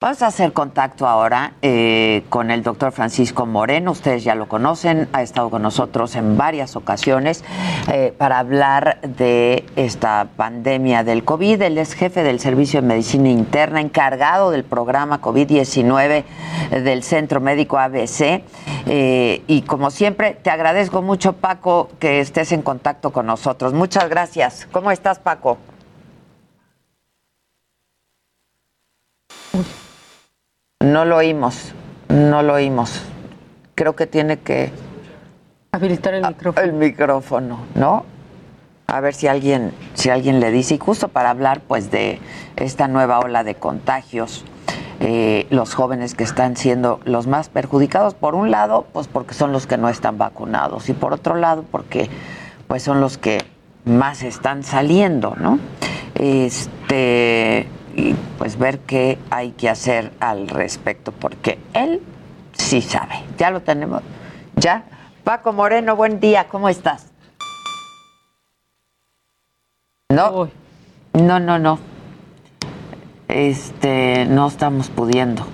Vamos 0.00 0.22
a 0.22 0.28
hacer 0.28 0.52
contacto 0.52 1.08
ahora 1.08 1.54
eh, 1.60 2.22
con 2.28 2.52
el 2.52 2.62
doctor 2.62 2.92
Francisco 2.92 3.46
Moreno. 3.46 3.90
Ustedes 3.90 4.22
ya 4.22 4.36
lo 4.36 4.46
conocen, 4.46 5.08
ha 5.12 5.22
estado 5.22 5.50
con 5.50 5.62
nosotros 5.62 6.14
en 6.14 6.36
varias 6.36 6.76
ocasiones 6.76 7.42
eh, 7.92 8.14
para 8.16 8.38
hablar 8.38 9.00
de 9.00 9.66
esta 9.74 10.28
pandemia 10.36 11.02
del 11.02 11.24
COVID. 11.24 11.60
Él 11.62 11.78
es 11.78 11.94
jefe 11.94 12.22
del 12.22 12.38
Servicio 12.38 12.80
de 12.80 12.86
Medicina 12.86 13.28
Interna, 13.28 13.80
encargado 13.80 14.52
del 14.52 14.62
programa 14.62 15.20
COVID-19 15.20 16.22
del 16.70 17.02
Centro 17.02 17.40
Médico 17.40 17.76
ABC. 17.76 18.44
Eh, 18.86 19.42
y 19.48 19.62
como 19.62 19.90
siempre, 19.90 20.38
te 20.40 20.50
agradezco 20.50 21.02
mucho, 21.02 21.32
Paco, 21.32 21.90
que 21.98 22.20
estés 22.20 22.52
en 22.52 22.62
contacto 22.62 23.10
con 23.10 23.26
nosotros. 23.26 23.72
Muchas 23.72 24.08
gracias. 24.08 24.68
¿Cómo 24.70 24.92
estás, 24.92 25.18
Paco? 25.18 25.58
No 30.80 31.04
lo 31.04 31.16
oímos, 31.16 31.72
no 32.08 32.42
lo 32.42 32.54
oímos. 32.54 33.02
Creo 33.74 33.96
que 33.96 34.06
tiene 34.06 34.38
que... 34.38 34.70
Habilitar 35.72 36.14
el 36.14 36.26
micrófono. 36.26 36.64
El 36.64 36.72
micrófono, 36.72 37.58
¿no? 37.74 38.04
A 38.86 39.00
ver 39.00 39.12
si 39.12 39.26
alguien, 39.26 39.72
si 39.94 40.08
alguien 40.08 40.38
le 40.38 40.52
dice, 40.52 40.76
y 40.76 40.78
justo 40.78 41.08
para 41.08 41.30
hablar 41.30 41.60
pues 41.66 41.90
de 41.90 42.20
esta 42.56 42.86
nueva 42.86 43.18
ola 43.18 43.42
de 43.42 43.56
contagios, 43.56 44.44
eh, 45.00 45.48
los 45.50 45.74
jóvenes 45.74 46.14
que 46.14 46.24
están 46.24 46.56
siendo 46.56 47.00
los 47.04 47.26
más 47.26 47.48
perjudicados, 47.48 48.14
por 48.14 48.36
un 48.36 48.50
lado, 48.50 48.86
pues 48.92 49.08
porque 49.08 49.34
son 49.34 49.52
los 49.52 49.66
que 49.66 49.78
no 49.78 49.88
están 49.88 50.16
vacunados, 50.16 50.88
y 50.88 50.92
por 50.94 51.12
otro 51.12 51.34
lado, 51.34 51.64
porque 51.70 52.08
pues 52.68 52.84
son 52.84 53.00
los 53.00 53.18
que 53.18 53.38
más 53.84 54.22
están 54.22 54.62
saliendo, 54.62 55.34
¿no? 55.36 55.58
Este, 56.14 57.66
y 57.98 58.14
pues 58.38 58.56
ver 58.58 58.78
qué 58.78 59.18
hay 59.28 59.50
que 59.50 59.68
hacer 59.68 60.12
al 60.20 60.46
respecto, 60.46 61.10
porque 61.10 61.58
él 61.74 62.00
sí 62.52 62.80
sabe. 62.80 63.24
Ya 63.38 63.50
lo 63.50 63.60
tenemos. 63.60 64.02
¿Ya? 64.54 64.84
Paco 65.24 65.52
Moreno, 65.52 65.96
buen 65.96 66.20
día, 66.20 66.46
¿cómo 66.48 66.68
estás? 66.68 67.06
No. 70.10 70.48
No, 71.12 71.40
no, 71.40 71.58
no. 71.58 71.80
Este, 73.26 74.26
no 74.26 74.46
estamos 74.46 74.90
pudiendo. 74.90 75.44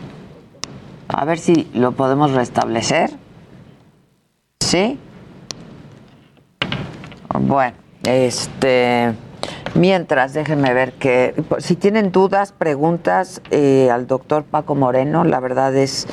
A 1.08 1.24
ver 1.24 1.38
si 1.38 1.70
lo 1.72 1.92
podemos 1.92 2.32
restablecer. 2.32 3.10
¿Sí? 4.60 4.98
Bueno, 7.40 7.76
este 8.02 9.14
Mientras, 9.74 10.34
déjenme 10.34 10.72
ver 10.72 10.92
que 10.92 11.34
si 11.58 11.74
tienen 11.74 12.12
dudas, 12.12 12.52
preguntas 12.52 13.42
eh, 13.50 13.90
al 13.90 14.06
doctor 14.06 14.44
Paco 14.44 14.76
Moreno, 14.76 15.24
la 15.24 15.40
verdad 15.40 15.74
es, 15.74 16.06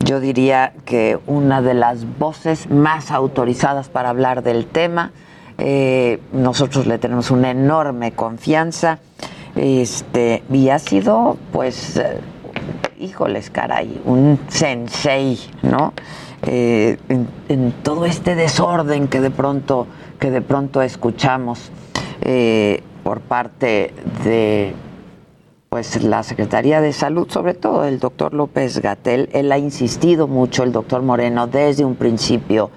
yo 0.00 0.18
diría 0.18 0.72
que 0.84 1.18
una 1.28 1.62
de 1.62 1.74
las 1.74 2.18
voces 2.18 2.68
más 2.70 3.12
autorizadas 3.12 3.88
para 3.88 4.08
hablar 4.08 4.42
del 4.42 4.66
tema. 4.66 5.12
Eh, 5.58 6.18
nosotros 6.32 6.86
le 6.86 6.98
tenemos 6.98 7.30
una 7.30 7.50
enorme 7.50 8.12
confianza. 8.12 8.98
Este, 9.54 10.42
y 10.50 10.70
ha 10.70 10.80
sido, 10.80 11.36
pues, 11.52 11.98
eh, 11.98 12.18
híjoles, 12.98 13.50
caray, 13.50 14.00
un 14.04 14.40
sensei, 14.48 15.38
¿no? 15.62 15.92
en, 16.44 17.28
en, 17.48 17.72
todo 17.84 18.04
este 18.06 18.34
desorden 18.34 19.06
que 19.06 19.20
de 19.20 19.30
pronto, 19.30 19.86
que 20.18 20.32
de 20.32 20.40
pronto 20.40 20.82
escuchamos. 20.82 21.70
Eh, 22.24 22.82
por 23.02 23.20
parte 23.20 23.92
de 24.24 24.74
pues 25.68 26.02
la 26.04 26.22
Secretaría 26.22 26.80
de 26.80 26.92
Salud, 26.92 27.30
sobre 27.30 27.54
todo 27.54 27.84
el 27.86 27.98
doctor 27.98 28.34
López 28.34 28.80
Gatel, 28.80 29.30
él 29.32 29.50
ha 29.50 29.58
insistido 29.58 30.28
mucho, 30.28 30.62
el 30.64 30.70
doctor 30.70 31.02
Moreno, 31.02 31.46
desde 31.46 31.84
un 31.84 31.96
principio 31.96 32.70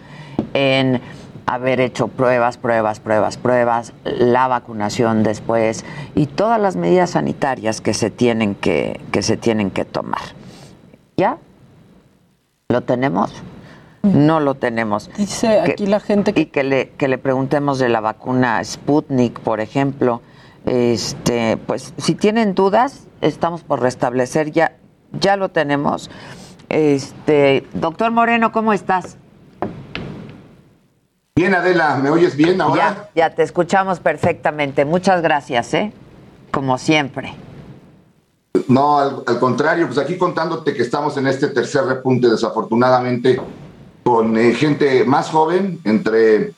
en 0.54 1.02
haber 1.46 1.82
hecho 1.82 2.08
pruebas, 2.08 2.58
pruebas, 2.58 3.00
pruebas, 3.00 3.38
pruebas, 3.38 3.94
la 4.04 4.48
vacunación 4.48 5.24
después 5.24 5.84
y 6.16 6.26
todas 6.28 6.60
las 6.60 6.76
medidas 6.76 7.12
sanitarias 7.12 7.82
que 7.82 7.94
se 7.94 8.10
tienen 8.10 8.56
que, 8.56 9.00
que 9.12 9.22
se 9.22 9.38
tienen 9.38 9.72
que 9.72 9.86
tomar. 9.86 10.22
¿Ya? 11.18 11.38
¿Lo 12.70 12.82
tenemos? 12.82 13.32
No 14.06 14.40
lo 14.40 14.56
tenemos. 14.56 15.10
Dice 15.18 15.60
aquí 15.60 15.88
la 15.88 16.00
gente 16.00 16.34
que... 16.34 16.42
Y 16.42 16.46
que 16.48 16.64
le, 16.64 16.90
que 16.92 17.08
le 17.08 17.18
preguntemos 17.18 17.80
de 17.80 17.90
la 17.90 18.02
vacuna 18.02 18.64
Sputnik, 18.64 19.40
por 19.40 19.60
ejemplo. 19.60 20.22
Este, 20.66 21.58
pues 21.58 21.94
si 21.98 22.16
tienen 22.16 22.56
dudas, 22.56 23.08
estamos 23.22 23.64
por 23.64 23.82
restablecer, 23.82 24.52
ya, 24.52 24.78
ya 25.20 25.38
lo 25.38 25.50
tenemos. 25.50 26.10
Este, 26.70 27.66
doctor 27.74 28.12
Moreno, 28.12 28.52
¿cómo 28.52 28.74
estás? 28.74 29.18
Bien, 31.36 31.54
Adela, 31.54 31.98
¿me 31.98 32.10
oyes 32.10 32.36
bien 32.36 32.62
ahora? 32.62 33.10
Ya, 33.14 33.28
ya 33.28 33.36
te 33.36 33.44
escuchamos 33.44 34.00
perfectamente. 34.00 34.86
Muchas 34.86 35.22
gracias, 35.22 35.74
¿eh? 35.74 35.94
Como 36.50 36.78
siempre. 36.78 37.34
No, 38.70 38.98
al, 38.98 39.24
al, 39.28 39.40
contrario, 39.40 39.86
pues 39.86 40.00
aquí 40.00 40.18
contándote 40.18 40.74
que 40.74 40.82
estamos 40.82 41.18
en 41.18 41.28
este 41.28 41.50
tercer 41.50 41.84
repunte, 41.84 42.30
desafortunadamente, 42.30 43.40
con 44.06 44.38
eh, 44.38 44.54
gente 44.54 45.04
más 45.04 45.32
joven, 45.32 45.80
entre 45.84 46.54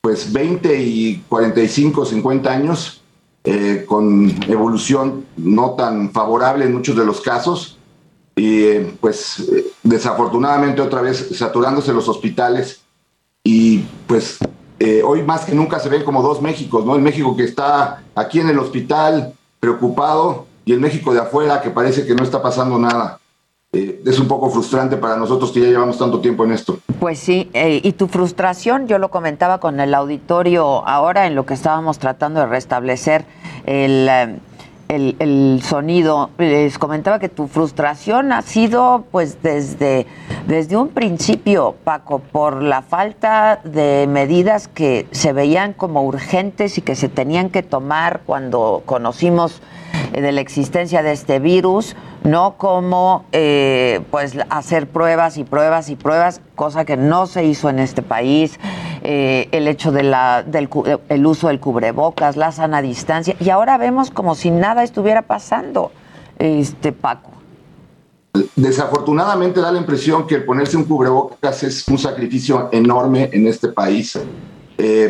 pues 0.00 0.32
20 0.32 0.80
y 0.80 1.22
45, 1.28 2.06
50 2.06 2.50
años, 2.50 3.02
eh, 3.44 3.84
con 3.86 4.34
evolución 4.48 5.26
no 5.36 5.72
tan 5.72 6.10
favorable 6.10 6.64
en 6.64 6.72
muchos 6.72 6.96
de 6.96 7.04
los 7.04 7.20
casos, 7.20 7.78
y 8.34 8.62
eh, 8.62 8.96
pues 8.98 9.46
desafortunadamente 9.82 10.80
otra 10.80 11.02
vez 11.02 11.28
saturándose 11.36 11.92
los 11.92 12.08
hospitales 12.08 12.80
y 13.44 13.84
pues 14.06 14.38
hoy 15.04 15.22
más 15.22 15.44
que 15.44 15.54
nunca 15.54 15.78
se 15.78 15.88
ven 15.88 16.04
como 16.04 16.22
dos 16.22 16.42
Méxicos, 16.42 16.84
¿no? 16.84 16.96
El 16.96 17.02
México 17.02 17.36
que 17.36 17.44
está 17.44 18.02
aquí 18.14 18.40
en 18.40 18.48
el 18.48 18.58
hospital 18.58 19.34
preocupado 19.60 20.46
y 20.64 20.72
el 20.72 20.80
México 20.80 21.12
de 21.12 21.20
afuera 21.20 21.62
que 21.62 21.70
parece 21.70 22.06
que 22.06 22.14
no 22.14 22.22
está 22.22 22.42
pasando 22.42 22.78
nada. 22.78 23.20
Eh, 23.72 24.02
es 24.06 24.18
un 24.18 24.28
poco 24.28 24.48
frustrante 24.48 24.96
para 24.96 25.16
nosotros 25.16 25.50
que 25.52 25.60
ya 25.60 25.66
llevamos 25.66 25.98
tanto 25.98 26.20
tiempo 26.20 26.44
en 26.44 26.52
esto. 26.52 26.78
Pues 27.00 27.18
sí, 27.18 27.50
eh, 27.52 27.80
y 27.82 27.92
tu 27.92 28.08
frustración, 28.08 28.86
yo 28.86 28.98
lo 28.98 29.10
comentaba 29.10 29.58
con 29.58 29.80
el 29.80 29.92
auditorio 29.92 30.86
ahora 30.86 31.26
en 31.26 31.34
lo 31.34 31.44
que 31.44 31.54
estábamos 31.54 31.98
tratando 31.98 32.40
de 32.40 32.46
restablecer 32.46 33.24
el, 33.66 34.08
eh, 34.08 34.38
el, 34.88 35.16
el, 35.18 35.60
sonido, 35.62 36.30
les 36.38 36.78
comentaba 36.78 37.18
que 37.18 37.28
tu 37.28 37.48
frustración 37.48 38.32
ha 38.32 38.42
sido 38.42 39.04
pues 39.10 39.42
desde, 39.42 40.06
desde 40.46 40.76
un 40.76 40.88
principio, 40.88 41.74
Paco, 41.84 42.20
por 42.20 42.62
la 42.62 42.82
falta 42.82 43.60
de 43.64 44.06
medidas 44.08 44.68
que 44.68 45.06
se 45.10 45.32
veían 45.32 45.72
como 45.72 46.04
urgentes 46.04 46.78
y 46.78 46.82
que 46.82 46.94
se 46.94 47.08
tenían 47.08 47.50
que 47.50 47.62
tomar 47.62 48.20
cuando 48.26 48.82
conocimos 48.86 49.60
de 50.12 50.32
la 50.32 50.40
existencia 50.40 51.02
de 51.02 51.12
este 51.12 51.38
virus, 51.38 51.96
no 52.22 52.56
como 52.56 53.24
eh, 53.32 54.00
pues 54.10 54.36
hacer 54.50 54.88
pruebas 54.88 55.36
y 55.36 55.44
pruebas 55.44 55.90
y 55.90 55.96
pruebas, 55.96 56.40
cosa 56.54 56.84
que 56.84 56.96
no 56.96 57.26
se 57.26 57.44
hizo 57.44 57.68
en 57.70 57.78
este 57.78 58.02
país, 58.02 58.58
eh, 59.02 59.48
el 59.52 59.68
hecho 59.68 59.92
de 59.92 60.02
la, 60.02 60.42
del 60.42 60.68
el 61.08 61.26
uso 61.26 61.48
del 61.48 61.60
cubrebocas, 61.60 62.36
la 62.36 62.52
sana 62.52 62.82
distancia, 62.82 63.36
y 63.40 63.50
ahora 63.50 63.78
vemos 63.78 64.10
como 64.10 64.34
si 64.34 64.50
nada 64.50 64.82
estuviera 64.82 65.22
pasando, 65.22 65.92
este 66.38 66.92
Paco. 66.92 67.30
Desafortunadamente 68.54 69.60
da 69.60 69.72
la 69.72 69.78
impresión 69.78 70.26
que 70.26 70.36
el 70.36 70.44
ponerse 70.44 70.76
un 70.76 70.84
cubrebocas 70.84 71.62
es 71.62 71.88
un 71.88 71.98
sacrificio 71.98 72.68
enorme 72.72 73.30
en 73.32 73.46
este 73.46 73.68
país. 73.68 74.18
Eh, 74.78 75.08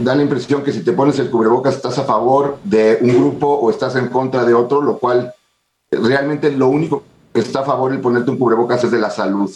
da 0.00 0.14
la 0.14 0.22
impresión 0.22 0.62
que 0.62 0.72
si 0.72 0.80
te 0.80 0.92
pones 0.92 1.18
el 1.18 1.30
cubrebocas 1.30 1.76
estás 1.76 1.98
a 1.98 2.04
favor 2.04 2.58
de 2.64 2.98
un 3.00 3.16
grupo 3.16 3.48
o 3.48 3.70
estás 3.70 3.96
en 3.96 4.08
contra 4.08 4.44
de 4.44 4.52
otro, 4.52 4.82
lo 4.82 4.98
cual 4.98 5.32
realmente 5.90 6.52
lo 6.52 6.68
único 6.68 7.02
que 7.32 7.40
está 7.40 7.60
a 7.60 7.64
favor 7.64 7.92
de 7.92 7.98
ponerte 7.98 8.30
un 8.30 8.38
cubrebocas 8.38 8.84
es 8.84 8.90
de 8.90 8.98
la 8.98 9.10
salud 9.10 9.50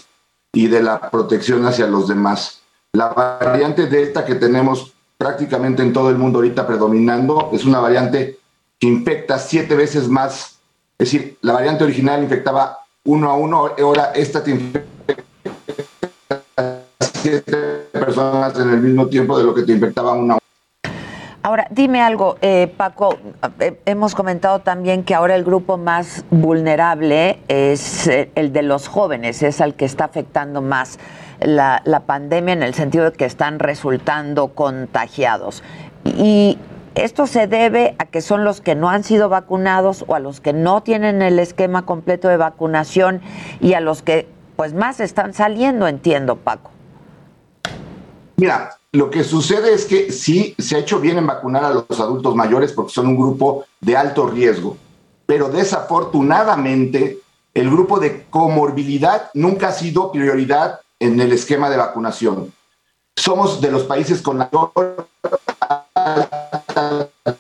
y 0.53 0.69
de 0.69 0.83
la 0.83 1.11
protección 1.11 1.67
hacia 1.67 1.87
los 1.87 2.09
demás. 2.09 2.60
La 2.93 3.09
variante 3.09 3.87
Delta 3.87 4.25
que 4.25 4.35
tenemos 4.35 4.93
prácticamente 5.17 5.81
en 5.81 5.93
todo 5.93 6.11
el 6.11 6.19
mundo 6.19 6.39
ahorita 6.39 6.67
predominando 6.67 7.51
es 7.53 7.65
una 7.65 7.79
variante 7.79 8.39
que 8.81 8.89
infecta 8.89 9.39
siete 9.39 9.77
veces 9.77 10.09
más. 10.09 10.59
Es 10.99 11.13
decir, 11.13 11.39
la 11.43 11.53
variante 11.53 11.85
original 11.85 12.21
infectaba 12.21 12.81
uno 13.05 13.31
a 13.31 13.35
uno, 13.35 13.71
ahora 13.81 14.11
esta 14.15 14.43
te 14.43 14.51
infecta 14.51 14.91
siete 16.99 17.57
personas 17.93 18.59
en 18.59 18.71
el 18.71 18.81
mismo 18.81 19.07
tiempo 19.07 19.39
de 19.39 19.45
lo 19.45 19.55
que 19.55 19.63
te 19.63 19.71
infectaba 19.71 20.13
una. 20.13 20.39
Ahora, 21.43 21.69
dime 21.71 22.03
algo, 22.03 22.37
eh, 22.43 22.71
Paco, 22.77 23.17
eh, 23.61 23.81
hemos 23.87 24.15
comentado 24.15 24.59
también 24.59 25.05
que 25.05 25.15
ahora 25.15 25.37
el 25.37 25.45
grupo 25.45 25.79
más 25.79 26.25
vulnerable 26.31 27.39
es 27.49 28.09
eh, 28.09 28.31
el 28.35 28.53
de 28.53 28.63
los 28.63 28.89
jóvenes, 28.89 29.43
es 29.43 29.61
al 29.61 29.75
que 29.75 29.87
está 29.87 30.05
afectando 30.05 30.61
más 30.61 30.99
la, 31.41 32.03
pandemia 32.07 32.53
en 32.53 32.63
el 32.63 32.75
sentido 32.75 33.05
de 33.05 33.13
que 33.13 33.25
están 33.25 33.59
resultando 33.59 34.49
contagiados. 34.49 35.63
Y 36.05 36.59
esto 36.95 37.27
se 37.27 37.47
debe 37.47 37.95
a 37.99 38.07
que 38.07 38.21
son 38.21 38.45
los 38.45 38.61
que 38.61 38.75
no 38.75 38.91
han 38.91 39.05
sido 39.05 39.29
vacunados 39.29 40.05
o 40.07 40.15
a 40.15 40.21
los 40.21 40.41
que 40.41 40.53
no 40.53 40.83
tienen 40.83 41.23
el 41.23 41.39
esquema 41.39 41.87
completo 41.87 42.29
de 42.29 42.37
vacunación 42.37 43.21
y 43.61 43.75
a 43.75 43.81
los 43.81 44.03
que 44.03 44.29
pues 44.57 44.75
más 44.75 45.01
están 45.01 45.33
saliendo, 45.33 45.89
entiendo, 45.89 46.37
Paco. 46.37 46.71
Mira, 48.37 48.77
lo 48.93 49.11
que 49.11 49.25
sucede 49.25 49.73
es 49.73 49.87
que 49.87 50.13
sí 50.13 50.55
se 50.59 50.77
ha 50.77 50.81
hecho 50.81 51.01
bien 51.01 51.17
en 51.17 51.27
vacunar 51.27 51.65
a 51.65 51.71
los 51.71 52.01
adultos 52.01 52.35
mayores 52.35 52.73
porque 52.73 52.93
son 52.93 53.07
un 53.07 53.17
grupo 53.17 53.65
de 53.81 53.97
alto 53.97 54.27
riesgo, 54.27 54.77
pero 55.27 55.49
desafortunadamente 55.49 57.19
el 57.55 57.71
grupo 57.71 58.01
de 58.01 58.27
comorbilidad 58.31 59.31
nunca 59.35 59.69
ha 59.69 59.73
sido 59.73 60.13
prioridad 60.13 60.81
en 61.01 61.19
el 61.19 61.33
esquema 61.33 61.69
de 61.71 61.79
vacunación. 61.79 62.53
Somos 63.17 63.61
de 63.61 63.71
los 63.71 63.83
países 63.85 64.23
con 64.23 64.39
la 64.39 64.49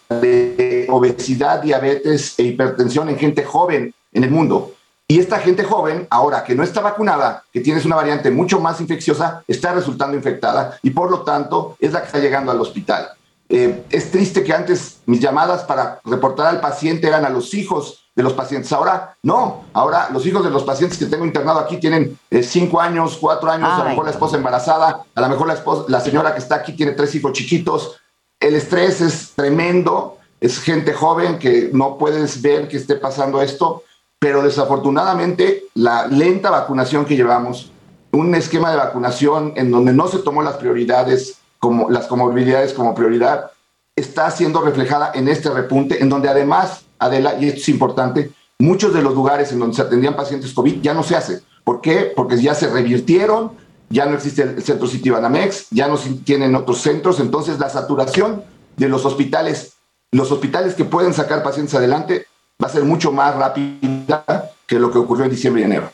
de 0.08 0.86
obesidad, 0.90 1.62
diabetes 1.62 2.38
e 2.38 2.42
hipertensión 2.42 3.08
en 3.08 3.18
gente 3.18 3.44
joven 3.44 3.94
en 4.12 4.24
el 4.24 4.30
mundo. 4.30 4.74
Y 5.06 5.18
esta 5.18 5.38
gente 5.40 5.64
joven, 5.64 6.06
ahora 6.10 6.44
que 6.44 6.54
no 6.54 6.62
está 6.62 6.80
vacunada, 6.80 7.44
que 7.52 7.60
tienes 7.60 7.84
una 7.84 7.96
variante 7.96 8.30
mucho 8.30 8.60
más 8.60 8.80
infecciosa, 8.80 9.42
está 9.48 9.72
resultando 9.72 10.16
infectada 10.16 10.78
y 10.82 10.90
por 10.90 11.10
lo 11.10 11.22
tanto 11.22 11.76
es 11.80 11.92
la 11.92 12.00
que 12.00 12.06
está 12.06 12.18
llegando 12.18 12.52
al 12.52 12.60
hospital. 12.60 13.10
Eh, 13.48 13.82
es 13.90 14.12
triste 14.12 14.44
que 14.44 14.52
antes 14.52 15.00
mis 15.06 15.18
llamadas 15.18 15.64
para 15.64 16.00
reportar 16.04 16.46
al 16.46 16.60
paciente 16.60 17.08
eran 17.08 17.24
a 17.24 17.30
los 17.30 17.52
hijos 17.54 18.09
de 18.20 18.24
los 18.24 18.34
pacientes. 18.34 18.72
Ahora 18.72 19.16
no, 19.22 19.64
ahora 19.72 20.08
los 20.12 20.24
hijos 20.26 20.44
de 20.44 20.50
los 20.50 20.64
pacientes 20.64 20.98
que 20.98 21.06
tengo 21.06 21.24
internado 21.24 21.58
aquí 21.58 21.78
tienen 21.78 22.18
eh, 22.30 22.42
cinco 22.42 22.80
años, 22.80 23.18
cuatro 23.20 23.50
años, 23.50 23.68
a 23.70 23.78
lo 23.78 23.90
mejor 23.90 24.04
la 24.04 24.10
esposa 24.12 24.36
embarazada, 24.36 25.04
a 25.14 25.20
lo 25.20 25.28
mejor 25.28 25.46
la, 25.46 25.54
esposa, 25.54 25.84
la 25.88 26.00
señora 26.00 26.32
que 26.32 26.40
está 26.40 26.56
aquí 26.56 26.72
tiene 26.72 26.92
tres 26.92 27.14
hijos 27.14 27.32
chiquitos. 27.32 27.96
El 28.38 28.54
estrés 28.54 29.00
es 29.00 29.32
tremendo, 29.34 30.18
es 30.40 30.60
gente 30.60 30.92
joven 30.92 31.38
que 31.38 31.70
no 31.72 31.98
puedes 31.98 32.40
ver 32.40 32.68
que 32.68 32.76
esté 32.76 32.96
pasando 32.96 33.42
esto 33.42 33.82
pero 34.20 34.42
desafortunadamente 34.42 35.64
la 35.74 36.06
lenta 36.06 36.50
vacunación 36.50 37.06
que 37.06 37.16
llevamos, 37.16 37.72
un 38.12 38.34
esquema 38.34 38.70
de 38.70 38.76
vacunación 38.76 39.54
en 39.56 39.70
donde 39.70 39.94
no 39.94 40.08
se 40.08 40.18
tomó 40.18 40.42
las 40.42 40.56
prioridades 40.56 41.38
como 41.58 41.90
las 41.90 42.06
comorbilidades 42.06 42.74
como 42.74 42.94
prioridad, 42.94 43.50
está 43.96 44.30
siendo 44.30 44.60
reflejada 44.60 45.10
en 45.14 45.26
este 45.28 45.50
repunte, 45.50 46.02
en 46.02 46.10
donde 46.10 46.28
además, 46.28 46.84
Adela, 47.00 47.36
y 47.40 47.46
esto 47.46 47.60
es 47.60 47.68
importante, 47.68 48.30
muchos 48.58 48.94
de 48.94 49.02
los 49.02 49.14
lugares 49.14 49.50
en 49.52 49.58
donde 49.58 49.74
se 49.74 49.82
atendían 49.82 50.14
pacientes 50.14 50.52
COVID 50.52 50.80
ya 50.80 50.94
no 50.94 51.02
se 51.02 51.16
hace. 51.16 51.40
¿Por 51.64 51.80
qué? 51.80 52.12
Porque 52.14 52.40
ya 52.40 52.54
se 52.54 52.68
revirtieron, 52.68 53.52
ya 53.88 54.06
no 54.06 54.14
existe 54.14 54.42
el 54.42 54.62
centro 54.62 54.86
Citibanamex, 54.86 55.66
ya 55.70 55.88
no 55.88 55.98
tienen 56.24 56.54
otros 56.54 56.78
centros, 56.78 57.18
entonces 57.20 57.58
la 57.58 57.68
saturación 57.68 58.44
de 58.76 58.88
los 58.88 59.04
hospitales, 59.04 59.74
los 60.12 60.30
hospitales 60.30 60.74
que 60.74 60.84
pueden 60.84 61.12
sacar 61.12 61.42
pacientes 61.42 61.74
adelante, 61.74 62.26
va 62.62 62.68
a 62.68 62.72
ser 62.72 62.84
mucho 62.84 63.10
más 63.12 63.34
rápida 63.34 64.52
que 64.66 64.78
lo 64.78 64.90
que 64.90 64.98
ocurrió 64.98 65.24
en 65.24 65.30
diciembre 65.30 65.62
y 65.62 65.64
enero. 65.64 65.90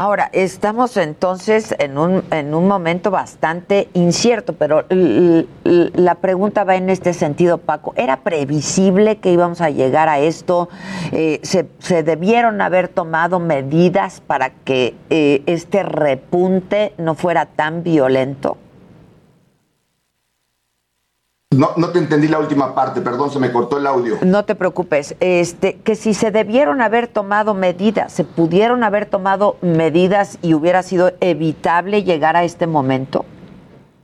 Ahora, 0.00 0.30
estamos 0.32 0.96
entonces 0.96 1.74
en 1.78 1.98
un, 1.98 2.24
en 2.30 2.54
un 2.54 2.66
momento 2.66 3.10
bastante 3.10 3.90
incierto, 3.92 4.54
pero 4.54 4.86
la 4.88 6.14
pregunta 6.14 6.64
va 6.64 6.76
en 6.76 6.88
este 6.88 7.12
sentido, 7.12 7.58
Paco. 7.58 7.92
¿Era 7.96 8.20
previsible 8.20 9.18
que 9.18 9.30
íbamos 9.30 9.60
a 9.60 9.68
llegar 9.68 10.08
a 10.08 10.18
esto? 10.18 10.70
Eh, 11.12 11.38
¿se, 11.42 11.68
¿se, 11.80 12.02
debieron 12.02 12.62
haber 12.62 12.88
tomado 12.88 13.40
medidas 13.40 14.22
para 14.22 14.48
que 14.48 14.94
eh, 15.10 15.42
este 15.44 15.82
repunte 15.82 16.94
no 16.96 17.14
fuera 17.14 17.44
tan 17.44 17.82
violento? 17.82 18.56
No, 21.52 21.72
no 21.76 21.88
te 21.88 21.98
entendí 21.98 22.28
la 22.28 22.38
última 22.38 22.76
parte, 22.76 23.00
perdón, 23.00 23.32
se 23.32 23.40
me 23.40 23.50
cortó 23.50 23.78
el 23.78 23.84
audio. 23.84 24.18
No 24.22 24.44
te 24.44 24.54
preocupes, 24.54 25.16
este, 25.18 25.78
que 25.78 25.96
si 25.96 26.14
se 26.14 26.30
debieron 26.30 26.80
haber 26.80 27.08
tomado 27.08 27.54
medidas, 27.54 28.12
se 28.12 28.22
pudieron 28.22 28.84
haber 28.84 29.06
tomado 29.06 29.56
medidas 29.60 30.38
y 30.42 30.54
hubiera 30.54 30.84
sido 30.84 31.12
evitable 31.18 32.04
llegar 32.04 32.36
a 32.36 32.44
este 32.44 32.68
momento. 32.68 33.24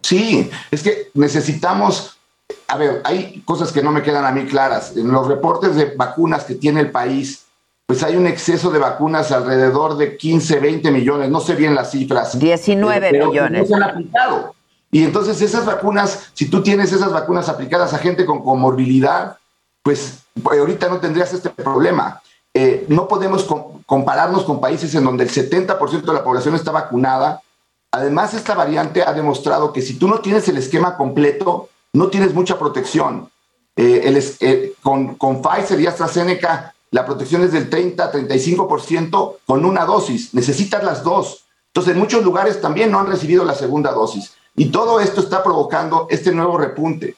Sí, 0.02 0.50
es 0.72 0.82
que 0.82 1.10
necesitamos, 1.14 2.18
a 2.66 2.76
ver, 2.78 3.00
hay 3.04 3.40
cosas 3.44 3.70
que 3.70 3.80
no 3.80 3.92
me 3.92 4.02
quedan 4.02 4.24
a 4.24 4.32
mí 4.32 4.44
claras. 4.46 4.96
En 4.96 5.12
los 5.12 5.28
reportes 5.28 5.76
de 5.76 5.94
vacunas 5.94 6.42
que 6.42 6.56
tiene 6.56 6.80
el 6.80 6.90
país, 6.90 7.46
pues 7.86 8.02
hay 8.02 8.16
un 8.16 8.26
exceso 8.26 8.72
de 8.72 8.80
vacunas 8.80 9.30
alrededor 9.30 9.96
de 9.96 10.16
15, 10.16 10.58
20 10.58 10.90
millones, 10.90 11.30
no 11.30 11.38
sé 11.38 11.54
bien 11.54 11.76
las 11.76 11.92
cifras. 11.92 12.36
19 12.36 13.12
millones. 13.12 13.60
No 13.60 13.66
se 13.68 13.74
han 13.76 13.88
aplicado. 13.88 14.55
Y 14.90 15.04
entonces 15.04 15.40
esas 15.42 15.66
vacunas, 15.66 16.30
si 16.32 16.48
tú 16.48 16.62
tienes 16.62 16.92
esas 16.92 17.12
vacunas 17.12 17.48
aplicadas 17.48 17.92
a 17.92 17.98
gente 17.98 18.24
con 18.24 18.42
comorbilidad, 18.42 19.36
pues 19.82 20.20
ahorita 20.44 20.88
no 20.88 20.98
tendrías 20.98 21.32
este 21.32 21.50
problema. 21.50 22.20
Eh, 22.54 22.86
no 22.88 23.06
podemos 23.06 23.46
compararnos 23.84 24.44
con 24.44 24.60
países 24.60 24.94
en 24.94 25.04
donde 25.04 25.24
el 25.24 25.30
70% 25.30 26.02
de 26.02 26.12
la 26.12 26.24
población 26.24 26.54
está 26.54 26.70
vacunada. 26.70 27.42
Además, 27.90 28.34
esta 28.34 28.54
variante 28.54 29.02
ha 29.02 29.12
demostrado 29.12 29.72
que 29.72 29.82
si 29.82 29.98
tú 29.98 30.08
no 30.08 30.20
tienes 30.20 30.48
el 30.48 30.56
esquema 30.56 30.96
completo, 30.96 31.68
no 31.92 32.08
tienes 32.08 32.34
mucha 32.34 32.58
protección. 32.58 33.30
Eh, 33.76 34.20
eh, 34.40 34.72
con, 34.82 35.16
con 35.16 35.42
Pfizer 35.42 35.78
y 35.80 35.86
AstraZeneca, 35.86 36.74
la 36.90 37.04
protección 37.04 37.42
es 37.42 37.52
del 37.52 37.68
30-35% 37.68 39.36
con 39.44 39.64
una 39.64 39.84
dosis. 39.84 40.32
Necesitas 40.32 40.82
las 40.82 41.04
dos. 41.04 41.44
Entonces, 41.66 41.92
en 41.92 42.00
muchos 42.00 42.24
lugares 42.24 42.60
también 42.60 42.90
no 42.90 43.00
han 43.00 43.06
recibido 43.06 43.44
la 43.44 43.54
segunda 43.54 43.92
dosis. 43.92 44.32
Y 44.56 44.66
todo 44.66 45.00
esto 45.00 45.20
está 45.20 45.42
provocando 45.42 46.06
este 46.10 46.32
nuevo 46.32 46.56
repunte. 46.56 47.14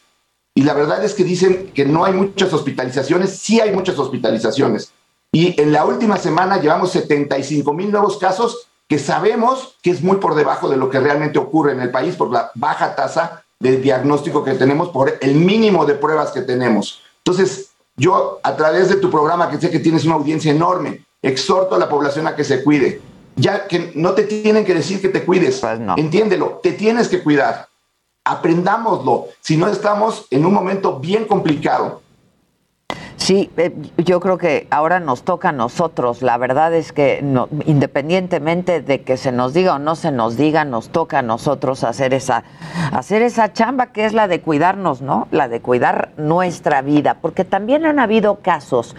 Y 0.54 0.62
la 0.62 0.74
verdad 0.74 1.04
es 1.04 1.14
que 1.14 1.22
dicen 1.22 1.70
que 1.72 1.84
no 1.84 2.04
hay 2.04 2.12
muchas 2.12 2.52
hospitalizaciones, 2.52 3.38
sí 3.38 3.60
hay 3.60 3.72
muchas 3.72 3.96
hospitalizaciones. 3.98 4.92
Y 5.32 5.60
en 5.60 5.72
la 5.72 5.84
última 5.84 6.16
semana 6.16 6.60
llevamos 6.60 6.90
75 6.90 7.72
mil 7.72 7.92
nuevos 7.92 8.18
casos 8.18 8.66
que 8.88 8.98
sabemos 8.98 9.76
que 9.82 9.90
es 9.90 10.02
muy 10.02 10.16
por 10.16 10.34
debajo 10.34 10.68
de 10.68 10.76
lo 10.76 10.90
que 10.90 10.98
realmente 10.98 11.38
ocurre 11.38 11.72
en 11.72 11.80
el 11.80 11.90
país 11.90 12.16
por 12.16 12.32
la 12.32 12.50
baja 12.54 12.96
tasa 12.96 13.44
de 13.60 13.76
diagnóstico 13.76 14.42
que 14.42 14.54
tenemos, 14.54 14.88
por 14.88 15.18
el 15.20 15.34
mínimo 15.34 15.84
de 15.84 15.94
pruebas 15.94 16.32
que 16.32 16.42
tenemos. 16.42 17.02
Entonces, 17.18 17.70
yo 17.96 18.40
a 18.42 18.56
través 18.56 18.88
de 18.88 18.96
tu 18.96 19.10
programa, 19.10 19.50
que 19.50 19.60
sé 19.60 19.70
que 19.70 19.80
tienes 19.80 20.04
una 20.04 20.14
audiencia 20.14 20.50
enorme, 20.50 21.04
exhorto 21.20 21.74
a 21.74 21.78
la 21.78 21.88
población 21.88 22.26
a 22.26 22.34
que 22.34 22.44
se 22.44 22.64
cuide 22.64 23.00
ya 23.38 23.66
que 23.66 23.92
no 23.94 24.12
te 24.12 24.24
tienen 24.24 24.64
que 24.64 24.74
decir 24.74 25.00
que 25.00 25.08
te 25.08 25.24
cuides. 25.24 25.60
Pues 25.60 25.80
Entiéndelo, 25.96 26.60
te 26.62 26.72
tienes 26.72 27.08
que 27.08 27.22
cuidar. 27.22 27.68
Aprendámoslo, 28.24 29.28
si 29.40 29.56
no 29.56 29.68
estamos 29.68 30.26
en 30.30 30.44
un 30.44 30.52
momento 30.52 30.98
bien 30.98 31.24
complicado. 31.24 32.02
Sí, 33.16 33.50
eh, 33.56 33.74
yo 33.98 34.20
creo 34.20 34.38
que 34.38 34.68
ahora 34.70 35.00
nos 35.00 35.22
toca 35.22 35.50
a 35.50 35.52
nosotros. 35.52 36.22
La 36.22 36.38
verdad 36.38 36.72
es 36.72 36.92
que 36.92 37.22
independientemente 37.66 38.80
de 38.80 39.02
que 39.02 39.16
se 39.16 39.32
nos 39.32 39.52
diga 39.52 39.74
o 39.74 39.78
no 39.78 39.96
se 39.96 40.12
nos 40.12 40.36
diga, 40.36 40.64
nos 40.64 40.88
toca 40.88 41.18
a 41.18 41.22
nosotros 41.22 41.84
hacer 41.84 42.14
esa, 42.14 42.44
hacer 42.92 43.22
esa 43.22 43.52
chamba 43.52 43.92
que 43.92 44.06
es 44.06 44.14
la 44.14 44.28
de 44.28 44.40
cuidarnos, 44.40 45.02
¿no? 45.02 45.26
La 45.30 45.48
de 45.48 45.60
cuidar 45.60 46.12
nuestra 46.16 46.80
vida, 46.80 47.18
porque 47.20 47.44
también 47.44 47.84
han 47.84 47.98
habido 47.98 48.36
casos, 48.36 48.94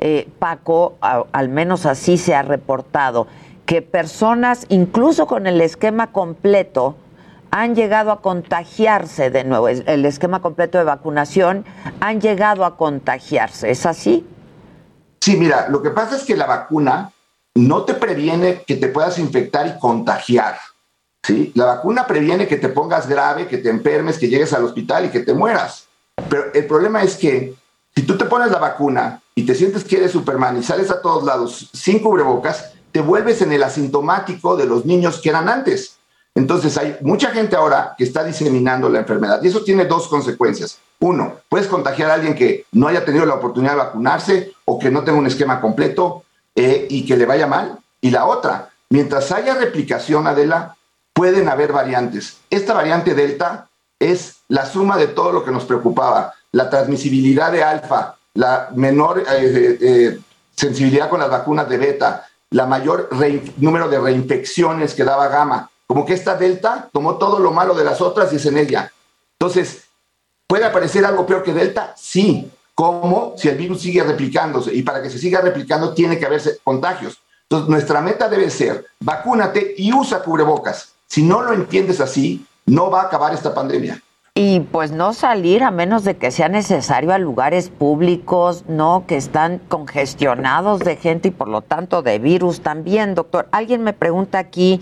eh, 0.00 0.28
Paco, 0.38 0.96
al 1.00 1.48
menos 1.48 1.86
así 1.86 2.18
se 2.18 2.34
ha 2.34 2.42
reportado, 2.42 3.26
que 3.66 3.82
personas, 3.82 4.66
incluso 4.68 5.26
con 5.26 5.46
el 5.46 5.60
esquema 5.60 6.12
completo, 6.12 6.96
han 7.50 7.74
llegado 7.74 8.12
a 8.12 8.22
contagiarse 8.22 9.30
de 9.30 9.44
nuevo, 9.44 9.68
el 9.68 10.04
esquema 10.06 10.40
completo 10.40 10.78
de 10.78 10.84
vacunación, 10.84 11.66
han 12.00 12.20
llegado 12.20 12.64
a 12.64 12.76
contagiarse. 12.76 13.70
¿Es 13.70 13.84
así? 13.84 14.26
Sí, 15.20 15.36
mira, 15.36 15.68
lo 15.68 15.82
que 15.82 15.90
pasa 15.90 16.16
es 16.16 16.24
que 16.24 16.36
la 16.36 16.46
vacuna 16.46 17.12
no 17.54 17.84
te 17.84 17.94
previene 17.94 18.62
que 18.66 18.76
te 18.76 18.88
puedas 18.88 19.18
infectar 19.18 19.66
y 19.66 19.78
contagiar. 19.78 20.56
¿sí? 21.22 21.52
La 21.54 21.66
vacuna 21.66 22.06
previene 22.06 22.48
que 22.48 22.56
te 22.56 22.70
pongas 22.70 23.06
grave, 23.06 23.46
que 23.46 23.58
te 23.58 23.68
enfermes, 23.68 24.18
que 24.18 24.28
llegues 24.28 24.52
al 24.52 24.64
hospital 24.64 25.04
y 25.04 25.10
que 25.10 25.20
te 25.20 25.34
mueras. 25.34 25.86
Pero 26.28 26.52
el 26.54 26.66
problema 26.66 27.02
es 27.02 27.16
que 27.16 27.54
si 27.94 28.02
tú 28.02 28.16
te 28.16 28.24
pones 28.24 28.50
la 28.50 28.58
vacuna 28.58 29.20
y 29.34 29.44
te 29.44 29.54
sientes 29.54 29.84
que 29.84 29.98
eres 29.98 30.12
Superman 30.12 30.58
y 30.58 30.62
sales 30.62 30.90
a 30.90 31.02
todos 31.02 31.24
lados 31.24 31.68
sin 31.72 31.98
cubrebocas, 31.98 32.72
te 32.92 33.00
vuelves 33.00 33.42
en 33.42 33.52
el 33.52 33.62
asintomático 33.62 34.56
de 34.56 34.66
los 34.66 34.84
niños 34.84 35.20
que 35.20 35.30
eran 35.30 35.48
antes. 35.48 35.96
Entonces 36.34 36.76
hay 36.78 36.96
mucha 37.00 37.30
gente 37.30 37.56
ahora 37.56 37.94
que 37.96 38.04
está 38.04 38.24
diseminando 38.24 38.88
la 38.88 39.00
enfermedad 39.00 39.42
y 39.42 39.48
eso 39.48 39.64
tiene 39.64 39.84
dos 39.84 40.08
consecuencias. 40.08 40.78
Uno, 41.00 41.40
puedes 41.48 41.66
contagiar 41.66 42.10
a 42.10 42.14
alguien 42.14 42.34
que 42.34 42.64
no 42.72 42.88
haya 42.88 43.04
tenido 43.04 43.26
la 43.26 43.34
oportunidad 43.34 43.72
de 43.72 43.78
vacunarse 43.78 44.52
o 44.64 44.78
que 44.78 44.90
no 44.90 45.02
tenga 45.02 45.18
un 45.18 45.26
esquema 45.26 45.60
completo 45.60 46.24
eh, 46.54 46.86
y 46.88 47.04
que 47.04 47.16
le 47.16 47.26
vaya 47.26 47.46
mal. 47.46 47.78
Y 48.00 48.10
la 48.10 48.26
otra, 48.26 48.70
mientras 48.88 49.32
haya 49.32 49.54
replicación, 49.54 50.26
Adela, 50.26 50.76
pueden 51.12 51.48
haber 51.48 51.72
variantes. 51.72 52.38
Esta 52.50 52.72
variante 52.72 53.14
Delta 53.14 53.68
es 53.98 54.36
la 54.48 54.66
suma 54.66 54.96
de 54.96 55.08
todo 55.08 55.32
lo 55.32 55.44
que 55.44 55.50
nos 55.50 55.64
preocupaba, 55.64 56.34
la 56.52 56.70
transmisibilidad 56.70 57.52
de 57.52 57.62
alfa, 57.62 58.16
la 58.34 58.70
menor 58.74 59.20
eh, 59.20 59.78
eh, 59.80 60.18
sensibilidad 60.54 61.08
con 61.08 61.20
las 61.20 61.30
vacunas 61.30 61.68
de 61.68 61.78
beta, 61.78 62.26
la 62.52 62.66
mayor 62.66 63.08
número 63.56 63.88
de 63.88 63.98
reinfecciones 63.98 64.94
que 64.94 65.04
daba 65.04 65.28
gamma. 65.28 65.70
Como 65.86 66.06
que 66.06 66.14
esta 66.14 66.36
delta 66.36 66.88
tomó 66.92 67.16
todo 67.16 67.38
lo 67.38 67.50
malo 67.50 67.74
de 67.74 67.84
las 67.84 68.00
otras 68.00 68.32
y 68.32 68.36
es 68.36 68.46
en 68.46 68.58
ella. 68.58 68.92
Entonces, 69.38 69.84
¿puede 70.46 70.64
aparecer 70.64 71.04
algo 71.04 71.26
peor 71.26 71.42
que 71.42 71.52
delta? 71.52 71.94
Sí. 71.96 72.50
¿Cómo? 72.74 73.34
Si 73.36 73.48
el 73.48 73.56
virus 73.56 73.82
sigue 73.82 74.02
replicándose. 74.02 74.74
Y 74.74 74.82
para 74.82 75.02
que 75.02 75.10
se 75.10 75.18
siga 75.18 75.40
replicando 75.40 75.92
tiene 75.92 76.18
que 76.18 76.26
haberse 76.26 76.58
contagios. 76.62 77.18
Entonces, 77.42 77.68
nuestra 77.68 78.00
meta 78.00 78.28
debe 78.28 78.48
ser, 78.48 78.86
vacúnate 79.00 79.74
y 79.76 79.92
usa 79.92 80.22
cubrebocas. 80.22 80.92
Si 81.06 81.22
no 81.22 81.42
lo 81.42 81.52
entiendes 81.52 82.00
así, 82.00 82.46
no 82.64 82.90
va 82.90 83.02
a 83.02 83.06
acabar 83.06 83.34
esta 83.34 83.54
pandemia. 83.54 84.00
Y 84.34 84.60
pues 84.60 84.92
no 84.92 85.12
salir 85.12 85.62
a 85.62 85.70
menos 85.70 86.04
de 86.04 86.16
que 86.16 86.30
sea 86.30 86.48
necesario 86.48 87.12
a 87.12 87.18
lugares 87.18 87.68
públicos, 87.68 88.64
¿no? 88.66 89.04
Que 89.06 89.18
están 89.18 89.58
congestionados 89.58 90.80
de 90.80 90.96
gente 90.96 91.28
y 91.28 91.30
por 91.32 91.48
lo 91.48 91.60
tanto 91.60 92.00
de 92.00 92.18
virus 92.18 92.62
también, 92.62 93.14
doctor. 93.14 93.46
Alguien 93.52 93.82
me 93.82 93.92
pregunta 93.92 94.38
aquí, 94.38 94.80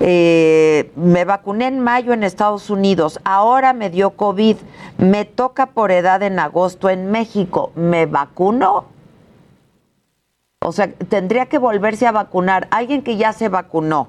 eh, 0.00 0.92
me 0.96 1.24
vacuné 1.24 1.68
en 1.68 1.80
mayo 1.80 2.12
en 2.12 2.22
Estados 2.22 2.68
Unidos, 2.68 3.20
ahora 3.24 3.72
me 3.72 3.88
dio 3.88 4.10
COVID, 4.10 4.58
me 4.98 5.24
toca 5.24 5.64
por 5.64 5.92
edad 5.92 6.22
en 6.22 6.38
agosto 6.38 6.90
en 6.90 7.10
México, 7.10 7.72
¿me 7.76 8.04
vacuno? 8.04 8.84
O 10.60 10.72
sea, 10.72 10.92
tendría 10.92 11.46
que 11.46 11.56
volverse 11.56 12.06
a 12.06 12.12
vacunar. 12.12 12.68
Alguien 12.70 13.00
que 13.00 13.16
ya 13.16 13.32
se 13.32 13.48
vacunó 13.48 14.08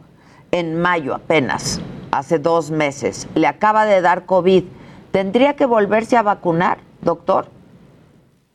en 0.51 0.75
mayo 0.75 1.15
apenas, 1.15 1.79
hace 2.12 2.39
dos 2.39 2.71
meses, 2.71 3.29
le 3.36 3.48
acaba 3.48 3.86
de 3.86 4.01
dar 4.01 4.25
COVID 4.25 4.65
¿Tendría 5.12 5.56
que 5.56 5.65
volverse 5.65 6.15
a 6.15 6.22
vacunar, 6.22 6.80
doctor? 7.01 7.48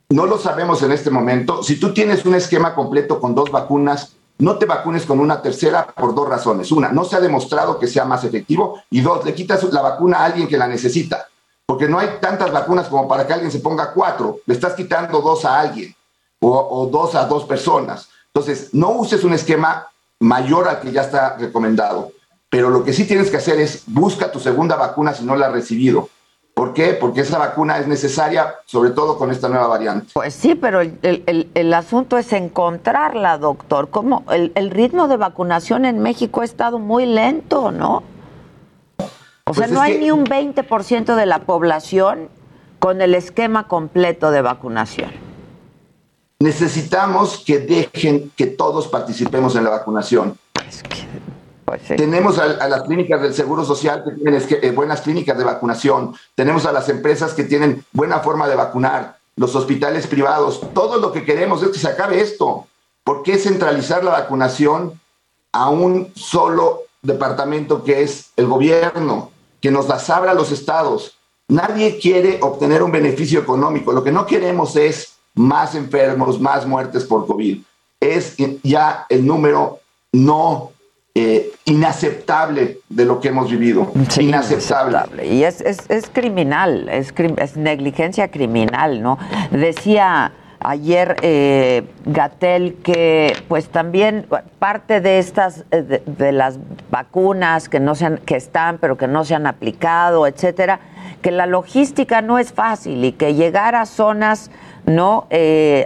No 0.08 0.25
lo 0.25 0.38
sabemos 0.38 0.82
en 0.82 0.92
este 0.92 1.10
momento. 1.10 1.62
Si 1.62 1.78
tú 1.78 1.92
tienes 1.92 2.25
un 2.25 2.34
esquema 2.34 2.75
completo 2.75 3.20
con 3.20 3.34
dos 3.34 3.50
vacunas, 3.50 4.14
no 4.38 4.56
te 4.56 4.64
vacunes 4.64 5.04
con 5.04 5.20
una 5.20 5.42
tercera 5.42 5.86
por 5.86 6.14
dos 6.14 6.28
razones. 6.28 6.72
Una, 6.72 6.90
no 6.90 7.04
se 7.04 7.16
ha 7.16 7.20
demostrado 7.20 7.78
que 7.78 7.86
sea 7.86 8.06
más 8.06 8.25
efectivo. 8.25 8.80
Y 8.90 9.02
dos, 9.02 9.25
le 9.25 9.34
quitas 9.34 9.62
la 9.64 9.82
vacuna 9.82 10.18
a 10.18 10.25
alguien 10.25 10.48
que 10.48 10.56
la 10.56 10.66
necesita. 10.66 11.28
Porque 11.66 11.88
no 11.88 11.98
hay 11.98 12.08
tantas 12.20 12.50
vacunas 12.50 12.88
como 12.88 13.06
para 13.06 13.26
que 13.26 13.34
alguien 13.34 13.50
se 13.50 13.58
ponga 13.58 13.92
cuatro. 13.92 14.38
Le 14.46 14.54
estás 14.54 14.72
quitando 14.75 15.20
dos 15.20 15.44
a 15.44 15.60
alguien 15.60 15.94
o, 16.40 16.88
dos 16.90 17.14
a 17.14 17.26
dos 17.26 17.44
personas. 17.44 18.08
Entonces, 18.28 18.70
no 18.72 18.92
uses 18.92 19.25
un 19.25 19.34
esquema 19.34 19.88
mayor 20.20 20.68
al 20.68 20.80
que 20.80 20.92
ya 20.92 21.02
está 21.02 21.36
recomendado. 21.36 22.12
Pero 22.48 22.70
lo 22.70 22.84
que 22.84 22.92
sí 22.92 23.04
tienes 23.06 23.30
que 23.30 23.38
hacer 23.38 23.60
es 23.60 23.82
busca 23.86 24.30
tu 24.30 24.38
segunda 24.38 24.76
vacuna 24.76 25.12
si 25.12 25.25
no 25.25 25.36
la 25.36 25.46
has 25.48 25.52
recibido 25.52 26.08
¿Por 26.56 26.72
qué? 26.72 26.94
Porque 26.94 27.20
esa 27.20 27.36
vacuna 27.36 27.76
es 27.76 27.86
necesaria, 27.86 28.54
sobre 28.64 28.88
todo 28.88 29.18
con 29.18 29.30
esta 29.30 29.46
nueva 29.46 29.66
variante. 29.66 30.06
Pues 30.14 30.32
sí, 30.32 30.54
pero 30.54 30.80
el, 30.80 31.75
asunto 31.75 32.16
es 32.16 32.32
encontrarla, 32.32 33.36
doctor. 33.36 33.90
¿Cómo? 33.90 34.25
El, 34.30 34.70
ritmo 34.70 35.06
de 35.06 35.18
vacunación 35.18 35.84
en 35.84 35.98
México 35.98 36.40
ha 36.40 36.46
estado 36.46 36.78
muy 36.78 37.04
lento, 37.04 37.72
¿no? 37.72 38.02
O 39.44 39.52
sea, 39.52 39.66
pues 39.66 39.70
no 39.70 39.82
hay 39.82 39.98
ni 39.98 40.10
un 40.10 40.25
20% 40.25 41.14
de 41.14 41.26
la 41.26 41.40
población 41.40 42.30
con 42.78 43.02
el 43.02 43.14
esquema 43.14 43.68
completo 43.68 44.30
de 44.30 44.40
vacunación. 44.40 45.10
Necesitamos 46.40 47.44
que 47.44 47.58
dejen 47.58 48.32
que 48.34 48.46
todos 48.46 48.88
participemos 48.88 49.56
en 49.56 49.64
la 49.64 49.70
vacunación. 49.70 50.38
Es 50.66 50.82
que 50.82 51.04
pues 51.66 51.82
Tenemos 51.88 52.38
a, 52.38 52.68
las 52.68 52.82
clínicas 52.82 53.20
del 53.20 53.35
Seguro 53.35 53.64
Social 53.64 54.04
que 54.04 54.12
tienen 54.12 54.40
eh, 54.62 54.70
buenas 54.70 55.00
clínicas 55.00 55.37
de 55.37 55.42
vacunación. 55.42 56.14
Tenemos 56.37 56.64
a 56.64 56.70
las 56.70 56.88
empresas 56.88 57.35
que 57.35 57.42
tienen 57.42 57.85
buena 57.92 58.20
forma 58.20 58.46
de 58.46 58.54
vacunar. 58.54 59.18
Los 59.35 59.56
hospitales 59.56 60.06
privados. 60.06 60.61
Todo 60.73 60.99
lo 60.99 61.12
que 61.12 61.25
queremos 61.25 61.64
es 61.64 61.70
que 61.70 61.78
se 61.80 61.88
acabe 61.88 62.20
esto. 62.20 62.68
¿Por 63.02 63.25
qué 63.25 63.37
centralizar 63.37 64.04
la 64.04 64.12
vacunación 64.12 65.00
a 65.50 65.68
un 65.68 66.12
solo 66.14 66.82
departamento 67.02 67.82
que 67.82 68.02
es 68.02 68.30
el 68.37 68.46
gobierno, 68.46 69.32
que 69.61 69.73
nos 69.73 69.88
las 69.88 70.08
abra 70.08 70.30
a 70.30 70.35
los 70.35 70.52
estados? 70.52 71.18
Nadie 71.49 71.99
quiere 71.99 72.38
obtener 72.42 72.80
un 72.85 72.92
beneficio 72.92 73.40
económico. 73.40 73.92
Lo 73.92 74.04
que 74.04 74.12
no 74.12 74.25
queremos 74.25 74.76
es 74.76 75.16
más 75.35 75.75
enfermos, 75.75 76.40
más 76.40 76.64
muertes 76.64 77.04
por 77.04 77.26
COVID. 77.26 77.61
Es 77.99 78.37
ya 78.62 79.04
el 79.08 79.26
número 79.26 79.80
no 80.12 80.70
eh, 81.18 81.50
inaceptable 81.64 82.80
de 82.90 83.06
lo 83.06 83.20
que 83.20 83.28
hemos 83.28 83.50
vivido. 83.50 83.90
inaceptable. 84.20 85.26
Y 85.26 85.44
es, 85.44 85.62
es, 85.62 86.11
criminal, 86.12 86.90
es, 86.90 87.14
es, 87.38 87.56
negligencia 87.56 88.30
criminal, 88.30 89.00
¿no? 89.02 89.18
Decía 89.50 90.32
ayer 90.61 91.16
eh, 91.23 91.85
Gatel 92.04 92.75
que 92.85 93.35
pues 93.49 93.70
también 93.70 94.26
parte 94.58 95.00
de 95.00 95.18
estas, 95.18 95.64
eh, 95.70 96.02
de, 96.04 96.32
las 96.32 96.58
vacunas 96.90 97.70
que, 97.70 97.80
no 97.80 97.94
se 97.94 98.04
han, 98.04 98.18
que 98.18 98.37
están 98.37 98.76
pero 98.76 98.99
que 98.99 99.08
no 99.08 99.25
se 99.25 99.35
han 99.35 99.46
aplicado, 99.46 100.26
etcétera, 100.26 100.80
que 101.23 101.30
la 101.30 101.46
logística 101.46 102.20
no 102.20 102.38
es 102.38 102.52
fácil 102.52 103.02
y 103.06 103.12
que 103.12 103.32
llegar 103.32 103.75
a 103.75 103.87
zonas 103.87 104.50
no 104.85 105.28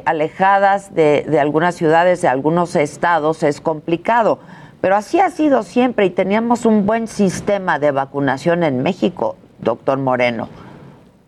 alejadas 0.05 0.93
de, 0.93 1.25
de 1.29 1.39
algunas 1.39 1.77
ciudades, 1.77 2.21
de 2.21 2.27
algunos 2.27 2.75
estados, 2.75 3.45
es 3.45 3.61
complicado. 3.61 4.41
Pero 4.81 4.97
así 4.97 5.21
ha 5.21 5.31
sido 5.31 5.63
siempre 5.63 6.07
y 6.07 6.11
teníamos 6.11 6.65
un 6.65 6.87
buen 6.87 7.07
sistema 7.07 7.79
de 7.79 7.91
vacunación 7.91 8.63
en 8.63 8.83
México, 8.83 9.37
doctor 9.59 9.99
Moreno. 9.99 10.49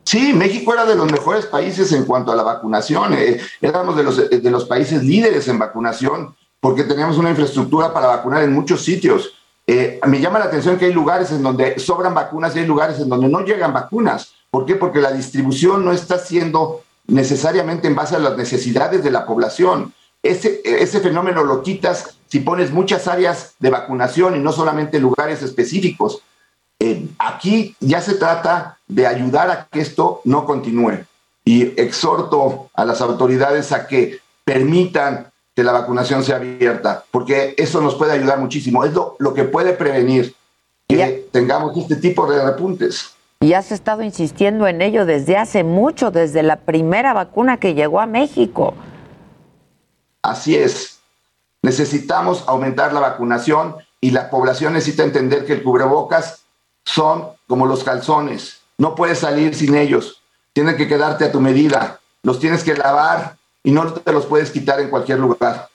Sí, 0.04 0.32
México 0.32 0.72
era 0.72 0.84
de 0.84 0.94
los 0.94 1.10
mejores 1.10 1.46
países 1.46 1.92
en 1.92 2.04
cuanto 2.04 2.32
a 2.32 2.36
la 2.36 2.42
vacunación. 2.42 3.14
Eh, 3.14 3.40
éramos 3.60 3.96
de 3.96 4.02
los, 4.02 4.18
eh, 4.18 4.40
de 4.40 4.50
los 4.50 4.64
países 4.64 5.02
líderes 5.02 5.48
en 5.48 5.58
vacunación 5.58 6.34
porque 6.60 6.84
teníamos 6.84 7.18
una 7.18 7.30
infraestructura 7.30 7.92
para 7.92 8.06
vacunar 8.06 8.42
en 8.42 8.52
muchos 8.52 8.84
sitios. 8.84 9.34
Eh, 9.66 10.00
me 10.06 10.20
llama 10.20 10.38
la 10.38 10.46
atención 10.46 10.78
que 10.78 10.86
hay 10.86 10.92
lugares 10.92 11.30
en 11.30 11.42
donde 11.42 11.78
sobran 11.78 12.14
vacunas 12.14 12.54
y 12.56 12.60
hay 12.60 12.66
lugares 12.66 12.98
en 13.00 13.08
donde 13.08 13.28
no 13.28 13.40
llegan 13.40 13.72
vacunas. 13.72 14.32
¿Por 14.50 14.64
qué? 14.64 14.76
Porque 14.76 15.00
la 15.00 15.12
distribución 15.12 15.84
no 15.84 15.92
está 15.92 16.18
siendo 16.18 16.82
necesariamente 17.06 17.88
en 17.88 17.94
base 17.94 18.16
a 18.16 18.18
las 18.18 18.36
necesidades 18.36 19.02
de 19.02 19.10
la 19.10 19.26
población. 19.26 19.92
Ese, 20.22 20.62
ese 20.64 21.00
fenómeno 21.00 21.42
lo 21.42 21.62
quitas 21.62 22.16
si 22.32 22.40
pones 22.40 22.72
muchas 22.72 23.08
áreas 23.08 23.56
de 23.58 23.68
vacunación 23.68 24.34
y 24.36 24.38
no 24.38 24.52
solamente 24.52 24.98
lugares 24.98 25.42
específicos. 25.42 26.22
Eh, 26.80 27.06
aquí 27.18 27.76
ya 27.78 28.00
se 28.00 28.14
trata 28.14 28.78
de 28.88 29.06
ayudar 29.06 29.50
a 29.50 29.68
que 29.70 29.82
esto 29.82 30.22
no 30.24 30.46
continúe. 30.46 31.04
Y 31.44 31.78
exhorto 31.78 32.70
a 32.72 32.86
las 32.86 33.02
autoridades 33.02 33.70
a 33.72 33.86
que 33.86 34.20
permitan 34.46 35.30
que 35.54 35.62
la 35.62 35.72
vacunación 35.72 36.24
sea 36.24 36.36
abierta, 36.36 37.04
porque 37.10 37.54
eso 37.58 37.82
nos 37.82 37.96
puede 37.96 38.12
ayudar 38.12 38.38
muchísimo. 38.38 38.82
Es 38.82 38.94
lo, 38.94 39.34
que 39.34 39.44
puede 39.44 39.74
prevenir 39.74 40.34
que 40.88 41.28
tengamos 41.32 41.76
este 41.76 41.96
tipo 41.96 42.26
de 42.32 42.42
repuntes. 42.42 43.12
Y 43.42 43.52
has 43.52 43.70
estado 43.72 44.02
insistiendo 44.02 44.66
en 44.66 44.80
ello 44.80 45.04
desde 45.04 45.36
hace 45.36 45.64
mucho, 45.64 46.10
desde 46.10 46.42
la 46.42 46.56
primera 46.56 47.12
vacuna 47.12 47.58
que 47.58 47.74
llegó 47.74 48.00
a 48.00 48.06
México. 48.06 48.72
Así 50.22 50.56
es. 50.56 51.01
Necesitamos 51.62 52.44
aumentar 52.48 52.92
la 52.92 53.00
vacunación 53.00 53.76
y 54.00 54.10
la 54.10 54.28
población 54.30 54.72
necesita 54.72 55.04
entender 55.04 55.46
que 55.46 55.52
el 55.52 55.62
cubrebocas 55.62 56.42
son 56.84 57.28
como 57.46 57.66
los 57.66 57.84
calzones. 57.84 58.60
No 58.78 58.94
puedes 58.94 59.20
salir 59.20 59.54
sin 59.54 59.76
ellos. 59.76 60.22
Tienes 60.52 60.74
que 60.74 60.88
quedarte 60.88 61.24
a 61.24 61.32
tu 61.32 61.40
medida. 61.40 62.00
Los 62.24 62.40
tienes 62.40 62.64
que 62.64 62.74
lavar 62.74 63.36
y 63.62 63.70
no 63.70 63.92
te 63.92 64.12
los 64.12 64.26
puedes 64.26 64.50
quitar 64.50 64.80
en 64.80 64.90
cualquier 64.90 65.20
lugar. 65.20 65.68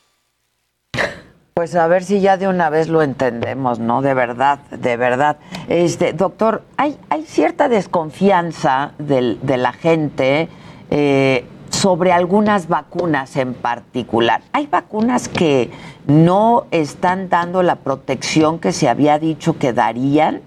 Pues 1.53 1.73
a 1.73 1.87
ver 1.87 2.03
si 2.03 2.19
ya 2.19 2.37
de 2.37 2.47
una 2.47 2.69
vez 2.69 2.87
lo 2.87 3.01
entendemos, 3.01 3.79
¿no? 3.79 4.01
De 4.01 4.13
verdad, 4.13 4.59
de 4.69 4.97
verdad. 4.97 5.37
Este, 5.69 6.13
doctor, 6.13 6.63
hay, 6.75 6.99
hay 7.09 7.25
cierta 7.25 7.67
desconfianza 7.69 8.91
de 8.99 9.57
la 9.57 9.73
gente 9.73 10.49
eh, 10.91 11.45
sobre 11.69 12.11
algunas 12.11 12.67
vacunas 12.67 13.35
en 13.35 13.53
particular. 13.53 14.41
Hay 14.51 14.67
vacunas 14.67 15.27
que 15.27 15.71
no 16.05 16.65
están 16.71 17.29
dando 17.29 17.63
la 17.63 17.77
protección 17.77 18.59
que 18.59 18.71
se 18.71 18.89
había 18.89 19.19
dicho 19.19 19.57
que 19.57 19.73
darían, 19.73 20.41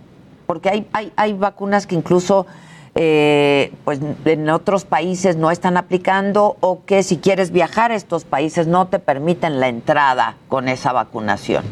porque 0.47 0.87
hay, 0.93 1.13
hay, 1.17 1.33
vacunas 1.33 1.87
que 1.87 1.95
incluso 1.95 2.47
eh, 2.95 3.73
pues 3.85 4.01
en 4.25 4.51
otros 4.51 4.85
países 4.85 5.37
no 5.37 5.51
están 5.51 5.77
aplicando 5.77 6.57
o 6.61 6.85
que 6.85 7.03
si 7.03 7.19
quieres 7.19 7.53
viajar 7.53 7.93
a 7.93 7.95
estos 7.95 8.25
países 8.25 8.67
no 8.67 8.89
te 8.89 8.99
permiten 8.99 9.61
la 9.61 9.69
entrada 9.69 10.37
con 10.49 10.69
esa 10.69 10.93
vacunación. 10.93 11.65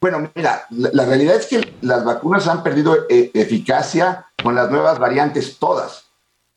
Bueno, 0.00 0.30
mira, 0.34 0.66
la, 0.70 1.04
realidad 1.04 1.36
es 1.36 1.46
que 1.46 1.74
las 1.80 2.04
vacunas 2.04 2.46
han 2.48 2.62
perdido 2.62 2.96
eh, 3.10 3.30
eficacia 3.34 4.26
con 4.42 4.54
las 4.54 4.70
nuevas 4.70 4.98
variantes 4.98 5.58
todas 5.58 6.05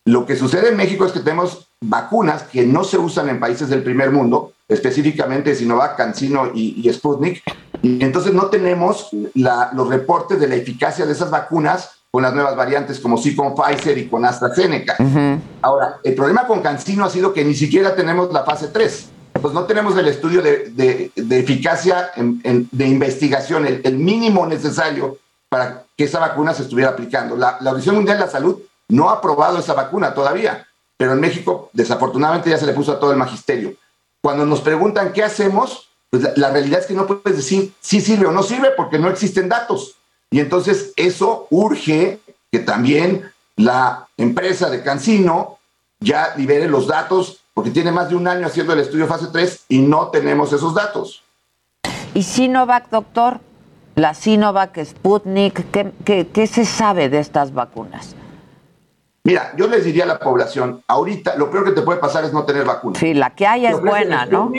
Lo 0.09 0.25
que 0.25 0.35
sucede 0.35 0.69
en 0.69 0.77
México 0.77 1.05
es 1.05 1.11
que 1.11 1.19
tenemos 1.19 1.67
vacunas 1.81 2.41
que 2.43 2.65
no 2.65 2.83
se 2.83 2.97
usan 2.97 3.29
en 3.29 3.39
países 3.39 3.69
del 3.69 3.83
primer 3.83 4.09
mundo, 4.09 4.53
específicamente 4.67 5.53
Sinovac, 5.53 5.95
CanSino 5.95 6.47
y, 6.51 6.81
y 6.83 6.91
Sputnik, 6.91 7.43
y 7.83 8.03
entonces 8.03 8.33
no 8.33 8.47
tenemos 8.47 9.09
los 9.35 9.87
reportes 9.87 10.39
de 10.39 10.47
la 10.47 10.55
eficacia 10.55 11.05
de 11.05 11.11
esas 11.11 11.29
vacunas 11.29 11.91
con 12.09 12.23
las 12.23 12.33
nuevas 12.33 12.55
variantes 12.55 12.99
como 12.99 13.19
sí 13.19 13.35
con 13.35 13.53
Pfizer 13.53 13.99
y 13.99 14.07
con 14.07 14.25
AstraZeneca. 14.25 14.97
Ahora, 15.61 15.99
el 16.03 16.15
problema 16.15 16.47
con 16.47 16.61
CanSino 16.61 17.05
ha 17.05 17.09
sido 17.11 17.31
que 17.31 17.45
ni 17.45 17.53
siquiera 17.53 17.95
tenemos 17.95 18.33
la 18.33 18.43
fase 18.43 18.69
3. 18.69 19.09
Pues 19.39 19.53
no 19.53 19.65
tenemos 19.65 19.95
el 19.95 20.07
estudio 20.07 20.41
de, 20.41 21.11
eficacia 21.15 22.09
de 22.15 22.87
investigación, 22.87 23.67
el, 23.67 23.95
mínimo 23.95 24.47
necesario 24.47 25.19
para 25.49 25.83
que 25.95 26.05
esa 26.05 26.17
vacuna 26.17 26.55
se 26.55 26.63
estuviera 26.63 26.89
aplicando. 26.89 27.35
La, 27.37 27.57
la 27.61 27.69
Organización 27.69 27.97
Mundial 27.97 28.17
de 28.17 28.25
la 28.25 28.31
Salud 28.31 28.57
no 28.89 29.09
ha 29.09 29.13
aprobado 29.13 29.59
esa 29.59 29.73
vacuna 29.73 30.13
todavía, 30.13 30.67
pero 30.97 31.13
en 31.13 31.21
México 31.21 31.69
desafortunadamente 31.71 32.49
ya 32.49 32.57
se 32.57 32.65
le 32.65 32.73
puso 32.73 32.91
a 32.91 32.99
todo 32.99 33.11
el 33.11 33.17
magisterio. 33.17 33.73
Cuando 34.21 34.45
nos 34.45 34.59
preguntan 34.59 35.13
qué 35.13 35.23
hacemos, 35.23 35.89
pues 36.09 36.37
la, 36.37 36.49
realidad 36.49 36.81
es 36.81 36.87
que 36.87 36.93
no 36.93 37.07
puedes 37.07 37.37
decir 37.37 37.73
si 37.79 38.01
sirve 38.01 38.25
o 38.25 38.31
no 38.31 38.43
sirve 38.43 38.71
porque 38.75 38.99
no 38.99 39.09
existen 39.09 39.47
datos. 39.47 39.95
Y 40.31 40.39
entonces 40.39 40.91
eso 40.97 41.47
urge 41.51 42.19
que 42.51 42.59
también 42.59 43.31
la 43.55 44.07
empresa 44.17 44.69
de 44.69 44.83
Cancino 44.83 45.59
ya 45.99 46.33
libere 46.35 46.67
los 46.67 46.87
datos 46.87 47.41
porque 47.53 47.71
tiene 47.71 47.91
más 47.91 48.09
de 48.09 48.15
un 48.15 48.27
año 48.27 48.47
haciendo 48.47 48.73
el 48.73 48.79
estudio 48.79 49.07
fase 49.07 49.27
3 49.31 49.65
y 49.69 49.79
no 49.79 50.07
tenemos 50.07 50.51
esos 50.51 50.73
datos. 50.73 51.23
¿Y 52.13 52.23
Sinovac, 52.23 52.89
doctor? 52.89 53.39
La 53.95 54.13
Sinovac, 54.13 54.83
Sputnik, 54.83 55.69
¿qué, 55.71 56.27
qué 56.27 56.47
se 56.47 56.65
sabe 56.65 57.09
de 57.09 57.19
estas 57.19 57.53
vacunas? 57.53 58.15
Mira, 59.23 59.53
yo 59.57 59.67
les 59.67 59.83
diría 59.83 60.03
a 60.03 60.07
la 60.07 60.19
población, 60.19 60.83
ahorita 60.87 61.35
lo 61.35 61.51
peor 61.51 61.65
que 61.65 61.71
te 61.71 61.81
puede 61.81 61.99
pasar 61.99 62.23
es 62.23 62.33
no 62.33 62.45
tener 62.45 62.65
vacuna. 62.65 62.99
Sí, 62.99 63.13
la 63.13 63.31
que 63.31 63.45
haya 63.45 63.71
es 63.71 63.81
buena, 63.81 64.25
¿no? 64.25 64.51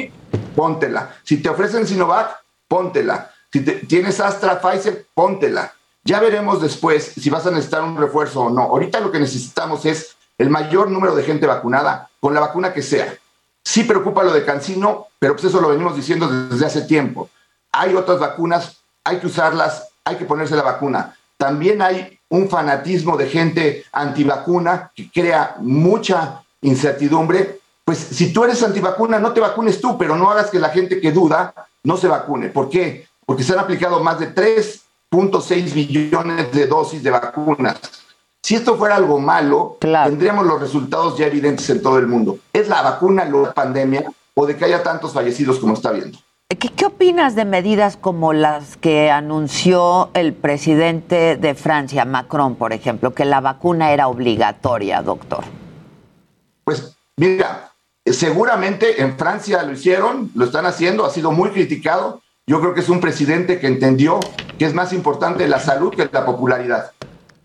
Póntela. 0.54 1.16
Si 1.22 1.38
te 1.38 1.48
ofrecen 1.48 1.86
Sinovac, 1.86 2.36
póntela. 2.68 3.30
Si 3.52 3.60
tienes 3.62 4.20
Astra, 4.20 4.60
Pfizer, 4.60 5.06
póntela. 5.14 5.72
Ya 6.04 6.20
veremos 6.20 6.62
después 6.62 7.04
si 7.04 7.30
vas 7.30 7.46
a 7.46 7.50
necesitar 7.50 7.82
un 7.82 7.96
refuerzo 7.96 8.42
o 8.42 8.50
no. 8.50 8.62
Ahorita 8.62 9.00
lo 9.00 9.10
que 9.10 9.18
necesitamos 9.18 9.84
es 9.86 10.16
el 10.38 10.50
mayor 10.50 10.90
número 10.90 11.14
de 11.14 11.22
gente 11.22 11.46
vacunada 11.46 12.08
con 12.20 12.32
la 12.32 12.40
vacuna 12.40 12.72
que 12.72 12.82
sea. 12.82 13.14
Sí 13.64 13.84
preocupa 13.84 14.22
lo 14.22 14.32
de 14.32 14.44
Cancino, 14.44 15.08
pero 15.18 15.34
pues 15.34 15.44
eso 15.44 15.60
lo 15.60 15.68
venimos 15.68 15.94
diciendo 15.94 16.28
desde 16.28 16.66
hace 16.66 16.82
tiempo. 16.82 17.28
Hay 17.72 17.94
otras 17.94 18.18
vacunas, 18.18 18.78
hay 19.04 19.18
que 19.18 19.26
usarlas, 19.26 19.88
hay 20.04 20.16
que 20.16 20.24
ponerse 20.24 20.56
la 20.56 20.62
vacuna. 20.62 21.16
También 21.40 21.80
hay 21.80 22.18
un 22.28 22.50
fanatismo 22.50 23.16
de 23.16 23.26
gente 23.26 23.84
antivacuna 23.92 24.90
que 24.94 25.10
crea 25.10 25.56
mucha 25.60 26.42
incertidumbre, 26.60 27.60
pues 27.82 27.96
si 27.96 28.30
tú 28.30 28.44
eres 28.44 28.62
antivacuna, 28.62 29.18
no 29.18 29.32
te 29.32 29.40
vacunes 29.40 29.80
tú, 29.80 29.96
pero 29.96 30.16
no 30.16 30.30
hagas 30.30 30.50
que 30.50 30.58
la 30.58 30.68
gente 30.68 31.00
que 31.00 31.12
duda 31.12 31.54
no 31.82 31.96
se 31.96 32.08
vacune. 32.08 32.50
¿Por 32.50 32.68
qué? 32.68 33.06
Porque 33.24 33.42
se 33.42 33.54
han 33.54 33.60
aplicado 33.60 34.04
más 34.04 34.20
de 34.20 34.34
3.6 34.34 35.74
millones 35.74 36.52
de 36.52 36.66
dosis 36.66 37.02
de 37.02 37.10
vacunas. 37.10 37.80
Si 38.42 38.56
esto 38.56 38.76
fuera 38.76 38.96
algo 38.96 39.18
malo, 39.18 39.78
tendríamos 39.80 40.44
los 40.44 40.60
resultados 40.60 41.16
ya 41.16 41.26
evidentes 41.26 41.70
en 41.70 41.80
todo 41.80 41.98
el 41.98 42.06
mundo. 42.06 42.38
¿Es 42.52 42.68
la 42.68 42.82
vacuna 42.82 43.24
la 43.24 43.54
pandemia 43.54 44.04
o 44.34 44.44
de 44.44 44.58
que 44.58 44.66
haya 44.66 44.82
tantos 44.82 45.14
fallecidos 45.14 45.58
como 45.58 45.72
está 45.72 45.90
viendo? 45.90 46.18
¿Qué, 46.58 46.84
opinas 46.84 47.36
de 47.36 47.44
medidas 47.44 47.96
como 47.96 48.32
las 48.32 48.76
que 48.76 49.08
anunció 49.08 50.10
el 50.14 50.32
presidente 50.32 51.36
de 51.36 51.54
Francia, 51.54 52.04
Macron, 52.04 52.56
por 52.56 52.72
ejemplo, 52.72 53.14
que 53.14 53.24
la 53.24 53.40
vacuna 53.40 53.92
era 53.92 54.08
obligatoria, 54.08 55.00
doctor? 55.00 55.44
Pues 56.64 56.96
mira, 57.16 57.70
seguramente 58.04 59.00
en 59.00 59.16
Francia 59.16 59.62
lo 59.62 59.74
hicieron, 59.74 60.32
lo 60.34 60.44
están 60.44 60.66
haciendo, 60.66 61.04
ha 61.04 61.10
sido 61.10 61.30
muy 61.30 61.50
criticado. 61.50 62.20
Yo 62.48 62.60
creo 62.60 62.74
que 62.74 62.80
es 62.80 62.88
un 62.88 63.00
presidente 63.00 63.60
que 63.60 63.68
entendió 63.68 64.18
que 64.58 64.64
es 64.64 64.74
más 64.74 64.92
importante 64.92 65.46
la 65.46 65.60
salud 65.60 65.94
que 65.94 66.08
la 66.10 66.26
popularidad. 66.26 66.90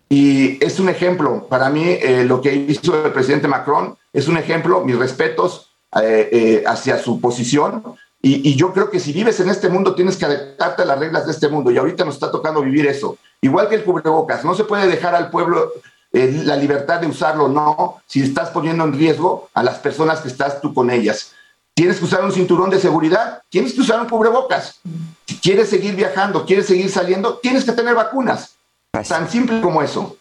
Y 0.08 0.62
es 0.64 0.80
un 0.80 0.88
ejemplo, 0.88 1.46
para 1.48 1.70
mí, 1.70 1.84
eh, 1.84 2.24
lo 2.24 2.40
que 2.40 2.52
hizo 2.52 3.06
el 3.06 3.12
presidente 3.12 3.46
Macron 3.46 3.96
es 4.12 4.26
un 4.26 4.36
ejemplo, 4.36 4.84
mis 4.84 4.98
respetos 4.98 5.70
eh, 6.02 6.28
eh, 6.32 6.64
hacia 6.66 6.98
su 6.98 7.20
posición 7.20 7.84
y, 8.28 8.56
yo 8.56 8.72
creo 8.72 8.90
que 8.90 8.98
si 8.98 9.12
vives 9.12 9.38
en 9.38 9.48
este 9.48 9.68
mundo 9.68 9.94
tienes 9.94 10.16
que 10.16 10.24
adaptarte 10.24 10.82
a 10.82 10.84
las 10.84 10.98
reglas 10.98 11.26
de 11.26 11.32
este 11.32 11.48
mundo 11.48 11.70
y 11.70 11.78
ahorita 11.78 12.04
nos 12.04 12.14
está 12.14 12.28
tocando 12.28 12.60
vivir 12.60 12.86
eso. 12.86 13.16
Igual 13.40 13.68
que 13.68 13.76
el 13.76 13.84
cubrebocas, 13.84 14.44
no 14.44 14.54
se 14.54 14.64
puede 14.64 14.88
dejar 14.88 15.14
al 15.14 15.30
pueblo 15.30 15.72
eh, 16.12 16.42
la 16.44 16.56
libertad 16.56 17.00
de 17.00 17.06
usarlo, 17.06 17.48
no, 17.48 18.00
si 18.06 18.22
estás 18.22 18.50
poniendo 18.50 18.82
en 18.82 18.94
riesgo 18.94 19.48
a 19.54 19.62
las 19.62 19.78
personas 19.78 20.20
que 20.20 20.28
estás 20.28 20.60
tú 20.60 20.74
con 20.74 20.90
ellas. 20.90 21.34
Tienes 21.72 21.98
que 21.98 22.04
usar 22.06 22.24
un 22.24 22.32
cinturón 22.32 22.68
de 22.68 22.80
seguridad, 22.80 23.42
tienes 23.48 23.74
que 23.74 23.82
usar 23.82 24.00
un 24.00 24.08
cubrebocas. 24.08 24.80
Si 25.26 25.36
quieres 25.36 25.68
seguir 25.68 25.94
viajando, 25.94 26.44
quieres 26.44 26.66
seguir 26.66 26.90
saliendo, 26.90 27.36
tienes 27.36 27.64
que 27.64 27.72
tener 27.72 27.94
vacunas. 27.94 28.56
Tan 29.08 29.30
simple 29.30 29.60
como 29.60 29.82
eso. 29.82 30.16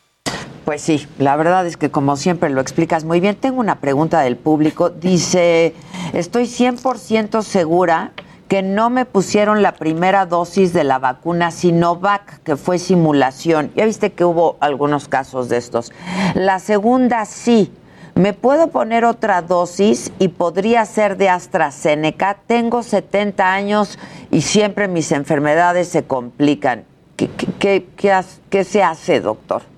Pues 0.66 0.82
sí, 0.82 1.08
la 1.20 1.36
verdad 1.36 1.68
es 1.68 1.78
que 1.78 1.92
como 1.92 2.16
siempre 2.16 2.50
lo 2.50 2.60
explicas 2.60 3.04
muy 3.04 3.20
bien. 3.20 3.36
Tengo 3.36 3.60
una 3.60 3.80
pregunta 3.80 4.22
del 4.22 4.36
público. 4.36 4.90
Dice, 4.90 5.76
estoy 6.14 6.46
100% 6.46 7.44
segura 7.44 8.14
que 8.48 8.64
no 8.64 8.90
me 8.90 9.06
pusieron 9.06 9.62
la 9.62 9.74
primera 9.74 10.26
dosis 10.26 10.74
de 10.74 10.84
la 10.84 10.98
vacuna 10.98 11.52
Sinovac, 11.52 12.42
que 12.42 12.56
fue 12.56 12.80
simulación. 12.80 13.72
Ya 13.76 13.86
viste 13.86 14.14
que 14.14 14.26
hubo 14.26 14.58
algunos 14.60 15.08
casos 15.08 15.50
de 15.50 15.58
estos. 15.58 15.92
La 16.34 16.58
segunda 16.58 17.26
sí. 17.26 17.72
¿Me 18.16 18.34
puedo 18.34 18.70
poner 18.70 19.06
otra 19.06 19.44
dosis 19.44 20.12
y 20.18 20.30
podría 20.30 20.86
ser 20.86 21.18
de 21.18 21.30
AstraZeneca? 21.30 22.38
Tengo 22.48 22.82
70 22.82 23.54
años 23.54 24.00
y 24.32 24.42
siempre 24.42 24.88
mis 24.88 25.12
enfermedades 25.12 25.90
se 25.90 26.06
complican. 26.06 26.86
¿Qué, 27.18 27.30
qué, 27.60 27.86
qué 28.50 28.64
se 28.64 28.82
hace, 28.82 29.20
doctor? 29.20 29.75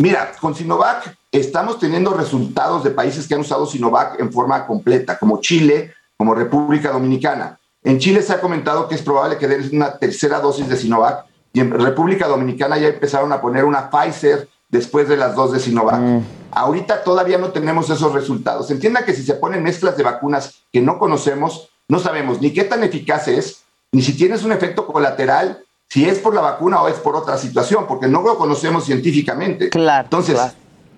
Mira, 0.00 0.32
con 0.40 0.54
Sinovac 0.54 1.14
estamos 1.30 1.78
teniendo 1.78 2.14
resultados 2.14 2.82
de 2.82 2.90
países 2.90 3.28
que 3.28 3.34
han 3.34 3.40
usado 3.40 3.66
Sinovac 3.66 4.18
en 4.18 4.32
forma 4.32 4.66
completa, 4.66 5.18
como 5.18 5.40
Chile, 5.42 5.92
como 6.16 6.34
República 6.34 6.90
Dominicana. 6.90 7.58
En 7.84 7.98
Chile 7.98 8.22
se 8.22 8.32
ha 8.32 8.40
comentado 8.40 8.88
que 8.88 8.94
es 8.94 9.02
probable 9.02 9.36
que 9.36 9.46
den 9.46 9.68
una 9.76 9.98
tercera 9.98 10.40
dosis 10.40 10.68
de 10.68 10.76
Sinovac 10.76 11.26
y 11.52 11.60
en 11.60 11.70
República 11.70 12.26
Dominicana 12.26 12.78
ya 12.78 12.88
empezaron 12.88 13.30
a 13.32 13.42
poner 13.42 13.64
una 13.66 13.90
Pfizer 13.90 14.48
después 14.70 15.06
de 15.06 15.18
las 15.18 15.34
dos 15.34 15.52
de 15.52 15.60
Sinovac. 15.60 16.00
Mm. 16.00 16.20
Ahorita 16.52 17.04
todavía 17.04 17.36
no 17.36 17.50
tenemos 17.50 17.90
esos 17.90 18.14
resultados. 18.14 18.70
Entienda 18.70 19.04
que 19.04 19.12
si 19.12 19.22
se 19.22 19.34
ponen 19.34 19.62
mezclas 19.62 19.98
de 19.98 20.02
vacunas 20.02 20.62
que 20.72 20.80
no 20.80 20.98
conocemos, 20.98 21.68
no 21.88 21.98
sabemos 21.98 22.40
ni 22.40 22.54
qué 22.54 22.64
tan 22.64 22.82
eficaz 22.84 23.28
es, 23.28 23.64
ni 23.92 24.00
si 24.00 24.16
tienes 24.16 24.44
un 24.44 24.52
efecto 24.52 24.86
colateral, 24.86 25.62
si 25.90 26.08
es 26.08 26.20
por 26.20 26.34
la 26.34 26.40
vacuna 26.40 26.80
o 26.80 26.88
es 26.88 26.94
por 26.94 27.16
otra 27.16 27.36
situación, 27.36 27.86
porque 27.88 28.06
no 28.06 28.22
lo 28.22 28.38
conocemos 28.38 28.84
científicamente. 28.84 29.70
Claro. 29.70 30.04
Entonces, 30.04 30.38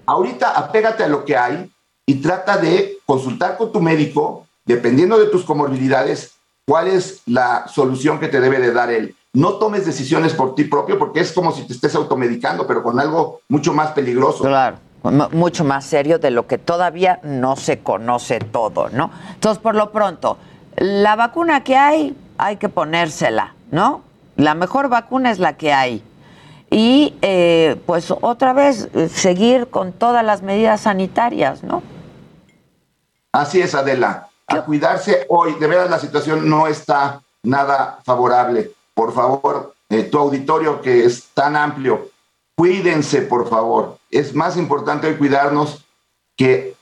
ahorita 0.05 0.51
apégate 0.51 1.03
a 1.03 1.09
lo 1.09 1.25
que 1.25 1.35
hay 1.35 1.73
y 2.07 2.17
trata 2.17 2.59
de 2.59 2.99
consultar 3.07 3.57
con 3.57 3.73
tu 3.73 3.81
médico, 3.81 4.47
dependiendo 4.67 5.19
de 5.19 5.27
tus 5.27 5.45
comorbilidades, 5.45 6.35
cuál 6.67 6.89
es 6.89 7.23
la 7.25 7.67
solución 7.69 8.21
que 8.21 8.29
te 8.29 8.41
debe 8.41 8.61
de 8.61 8.73
dar 8.73 8.91
él. 8.91 9.17
No 9.33 9.55
tomes 9.55 9.87
decisiones 9.87 10.35
por 10.35 10.55
ti 10.55 10.65
propio 10.65 10.99
porque 10.99 11.21
es 11.21 11.33
como 11.33 11.53
si 11.53 11.67
te 11.67 11.73
estés 11.73 11.95
automedicando, 11.95 12.67
pero 12.67 12.83
con 12.83 13.01
algo 13.01 13.41
mucho 13.49 13.73
más 13.73 13.93
peligroso. 13.93 14.45
Claro, 14.45 14.77
mucho 15.33 15.65
más 15.65 15.87
serio 15.87 16.19
de 16.19 16.31
lo 16.31 16.47
que 16.47 16.59
todavía 16.59 17.19
no 17.23 17.57
se 17.57 17.79
conoce 17.79 18.41
todo, 18.41 18.91
¿no? 18.91 19.11
Entonces, 19.33 19.63
por 19.63 19.75
lo 19.75 19.91
pronto, 19.91 20.37
la 20.77 21.17
vacuna 21.17 21.65
que 21.65 21.77
hay, 21.77 22.15
hay 22.37 22.59
que 22.59 22.69
ponérsela, 22.69 23.55
¿no? 23.71 24.12
La 24.37 24.55
mejor 24.55 24.89
vacuna 24.89 25.31
es 25.31 25.39
la 25.39 25.57
que 25.57 25.73
hay. 25.73 26.03
Y 26.71 27.15
eh, 27.21 27.81
pues 27.87 28.11
otra 28.11 28.53
vez 28.53 28.89
seguir 29.13 29.69
con 29.69 29.93
todas 29.93 30.25
las 30.25 30.43
medidas 30.43 30.83
sanitarias, 30.83 31.63
¿no? 31.63 31.83
Así 33.33 33.61
es, 33.61 33.75
Adela. 33.75 34.29
A 34.47 34.63
cuidarse 34.63 35.27
hoy. 35.29 35.55
De 35.55 35.67
verdad 35.67 35.91
la 35.91 35.99
situación 35.99 36.49
no 36.49 36.67
está 36.67 37.21
nada 37.43 37.99
favorable. 38.05 38.73
Por 38.95 39.13
favor, 39.13 39.75
eh, 39.89 40.05
tu 40.05 40.19
auditorio 40.19 40.81
que 40.81 41.05
es 41.05 41.25
tan 41.35 41.57
amplio, 41.57 42.09
cuídense, 42.55 43.23
por 43.23 43.49
favor. 43.49 43.99
Es 44.11 44.35
más 44.35 44.57
importante 44.57 45.07
hoy 45.07 45.17
cuidarnos 45.17 45.85
que 46.37 46.75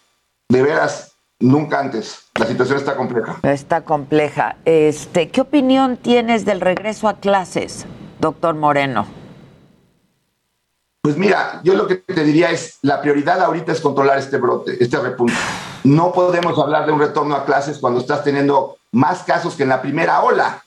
de 0.49 0.63
veras 0.63 1.13
nunca 1.39 1.81
antes. 1.81 2.30
La 2.41 2.47
situación 2.47 2.79
está 2.79 2.97
compleja. 2.97 3.39
Está 3.43 3.83
compleja. 3.83 4.57
Este, 4.65 5.29
¿Qué 5.29 5.43
opinión 5.43 5.99
tienes 5.99 6.47
del 6.47 6.63
regreso 6.63 7.07
a 7.07 7.19
clases, 7.19 7.85
doctor 8.19 8.55
Moreno? 8.55 9.07
Pues 11.03 11.19
mira, 11.19 11.61
yo 11.65 11.75
lo 11.75 11.87
que 11.87 11.97
te 11.97 12.25
diría 12.25 12.51
es, 12.51 12.79
la 12.81 13.03
prioridad 13.03 13.43
ahorita 13.43 13.73
es 13.73 13.83
controlar 13.83 14.17
este 14.17 14.39
brote, 14.39 14.83
este 14.83 14.99
repunte. 14.99 15.35
No 15.85 16.13
podemos 16.13 16.59
hablar 16.59 16.87
de 16.87 16.93
un 16.93 17.01
retorno 17.01 17.35
a 17.35 17.45
clases 17.45 17.77
cuando 17.77 18.01
estás 18.01 18.25
teniendo 18.25 18.79
más 18.91 19.23
casos 19.23 19.55
que 19.55 19.65
en 19.65 19.69
la 19.69 19.83
primera 19.83 20.23
ola. 20.23 20.65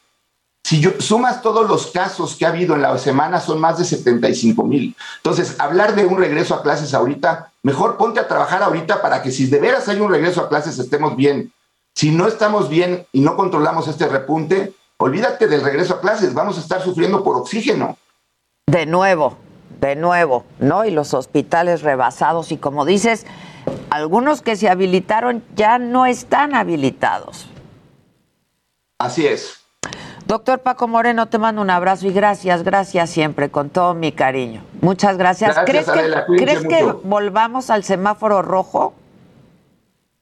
Si 0.64 0.80
yo, 0.80 0.92
sumas 1.00 1.42
todos 1.42 1.68
los 1.68 1.88
casos 1.88 2.36
que 2.36 2.46
ha 2.46 2.50
habido 2.50 2.76
en 2.76 2.84
la 2.84 2.96
semana, 3.00 3.42
son 3.42 3.60
más 3.60 3.80
de 3.80 3.86
75 3.86 4.64
mil. 4.64 4.96
Entonces, 5.18 5.56
hablar 5.60 5.96
de 5.96 6.06
un 6.06 6.20
regreso 6.20 6.54
a 6.54 6.62
clases 6.62 6.94
ahorita, 6.94 7.52
mejor 7.64 7.98
ponte 7.98 8.20
a 8.20 8.28
trabajar 8.28 8.62
ahorita 8.62 9.02
para 9.02 9.24
que 9.24 9.32
si 9.32 9.48
de 9.48 9.60
veras 9.60 9.90
hay 9.90 10.00
un 10.00 10.12
regreso 10.12 10.42
a 10.42 10.50
clases 10.50 10.78
estemos 10.78 11.16
bien. 11.16 11.52
Si 11.96 12.12
no 12.12 12.28
estamos 12.28 12.70
bien 12.70 13.06
y 13.12 13.22
no 13.22 13.36
controlamos 13.36 13.88
este 13.88 14.08
repunte, 14.08 14.74
olvídate 14.98 15.48
del 15.48 15.62
regreso 15.62 15.96
a 15.96 16.02
clases, 16.02 16.34
vamos 16.34 16.58
a 16.58 16.62
estar 16.62 16.82
sufriendo 16.82 17.24
por 17.24 17.38
oxígeno. 17.38 17.98
De 18.68 18.86
nuevo, 18.86 19.38
de 19.80 19.96
nuevo, 19.96 20.46
¿no? 20.60 20.86
Y 20.86 20.92
los 20.92 21.14
hospitales 21.14 21.82
rebasados 21.82 22.52
y 22.52 22.58
como 22.58 22.86
dices, 22.86 23.26
algunos 23.90 24.42
que 24.42 24.56
se 24.56 24.70
habilitaron 24.70 25.44
ya 25.56 25.78
no 25.78 26.06
están 26.06 26.56
habilitados. 26.56 27.48
Así 28.98 29.28
es. 29.28 29.60
Doctor 30.26 30.60
Paco 30.60 30.88
Moreno, 30.88 31.28
te 31.28 31.38
mando 31.38 31.62
un 31.62 31.70
abrazo 31.70 32.08
y 32.08 32.14
gracias, 32.14 32.64
gracias 32.64 33.10
siempre, 33.10 33.52
con 33.52 33.70
todo 33.70 33.94
mi 33.94 34.14
cariño. 34.14 34.64
Muchas 34.82 35.18
gracias. 35.18 35.54
gracias 35.54 35.86
¿Crees, 36.28 36.62
que, 36.62 36.68
que 36.68 36.84
volvamos 36.84 37.70
al 37.70 37.84
semáforo 37.84 38.42
rojo? 38.42 38.94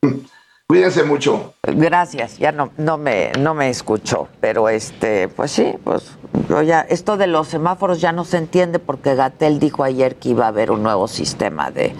Cuídense 0.71 1.03
mucho. 1.03 1.53
Gracias, 1.63 2.37
ya 2.37 2.53
no, 2.53 2.69
no 2.77 2.97
me, 2.97 3.33
no 3.37 3.53
me 3.53 3.67
escuchó, 3.67 4.29
pero 4.39 4.69
este, 4.69 5.27
pues 5.27 5.51
sí, 5.51 5.73
pues 5.83 6.17
ya, 6.65 6.79
esto 6.79 7.17
de 7.17 7.27
los 7.27 7.49
semáforos 7.49 7.99
ya 7.99 8.13
no 8.13 8.23
se 8.23 8.37
entiende 8.37 8.79
porque 8.79 9.15
Gatel 9.15 9.59
dijo 9.59 9.83
ayer 9.83 10.15
que 10.15 10.29
iba 10.29 10.45
a 10.45 10.47
haber 10.47 10.71
un 10.71 10.81
nuevo 10.81 11.09
sistema 11.09 11.71
de, 11.71 11.93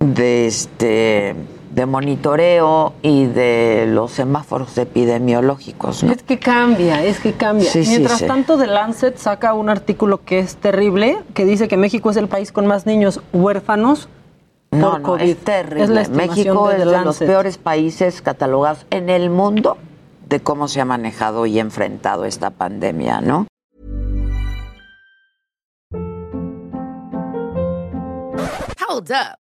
de 0.00 0.48
este 0.48 1.36
de 1.72 1.86
monitoreo 1.86 2.94
y 3.02 3.26
de 3.26 3.86
los 3.86 4.10
semáforos 4.10 4.76
epidemiológicos. 4.76 6.02
Es 6.02 6.24
que 6.24 6.40
cambia, 6.40 7.04
es 7.04 7.20
que 7.20 7.34
cambia. 7.34 7.70
Mientras 7.72 8.26
tanto, 8.26 8.58
The 8.58 8.66
Lancet 8.66 9.16
saca 9.16 9.54
un 9.54 9.68
artículo 9.68 10.24
que 10.24 10.40
es 10.40 10.56
terrible, 10.56 11.20
que 11.34 11.44
dice 11.44 11.68
que 11.68 11.76
México 11.76 12.10
es 12.10 12.16
el 12.16 12.26
país 12.26 12.50
con 12.50 12.66
más 12.66 12.84
niños 12.84 13.20
huérfanos 13.32 14.08
no, 14.70 14.90
por 14.92 15.02
COVID. 15.02 15.22
es 15.22 15.38
terrible. 15.38 16.08
México 16.08 16.70
es 16.70 16.78
de 16.78 16.84
los 16.84 17.18
peores 17.18 17.58
países 17.58 18.22
catalogados 18.22 18.86
en 18.90 19.08
el 19.08 19.30
mundo 19.30 19.78
de 20.28 20.40
cómo 20.40 20.68
se 20.68 20.80
ha 20.80 20.84
manejado 20.84 21.46
y 21.46 21.58
enfrentado 21.58 22.24
esta 22.24 22.50
pandemia, 22.50 23.20
¿no? 23.20 23.46
Hold 28.88 29.10
up. 29.10 29.49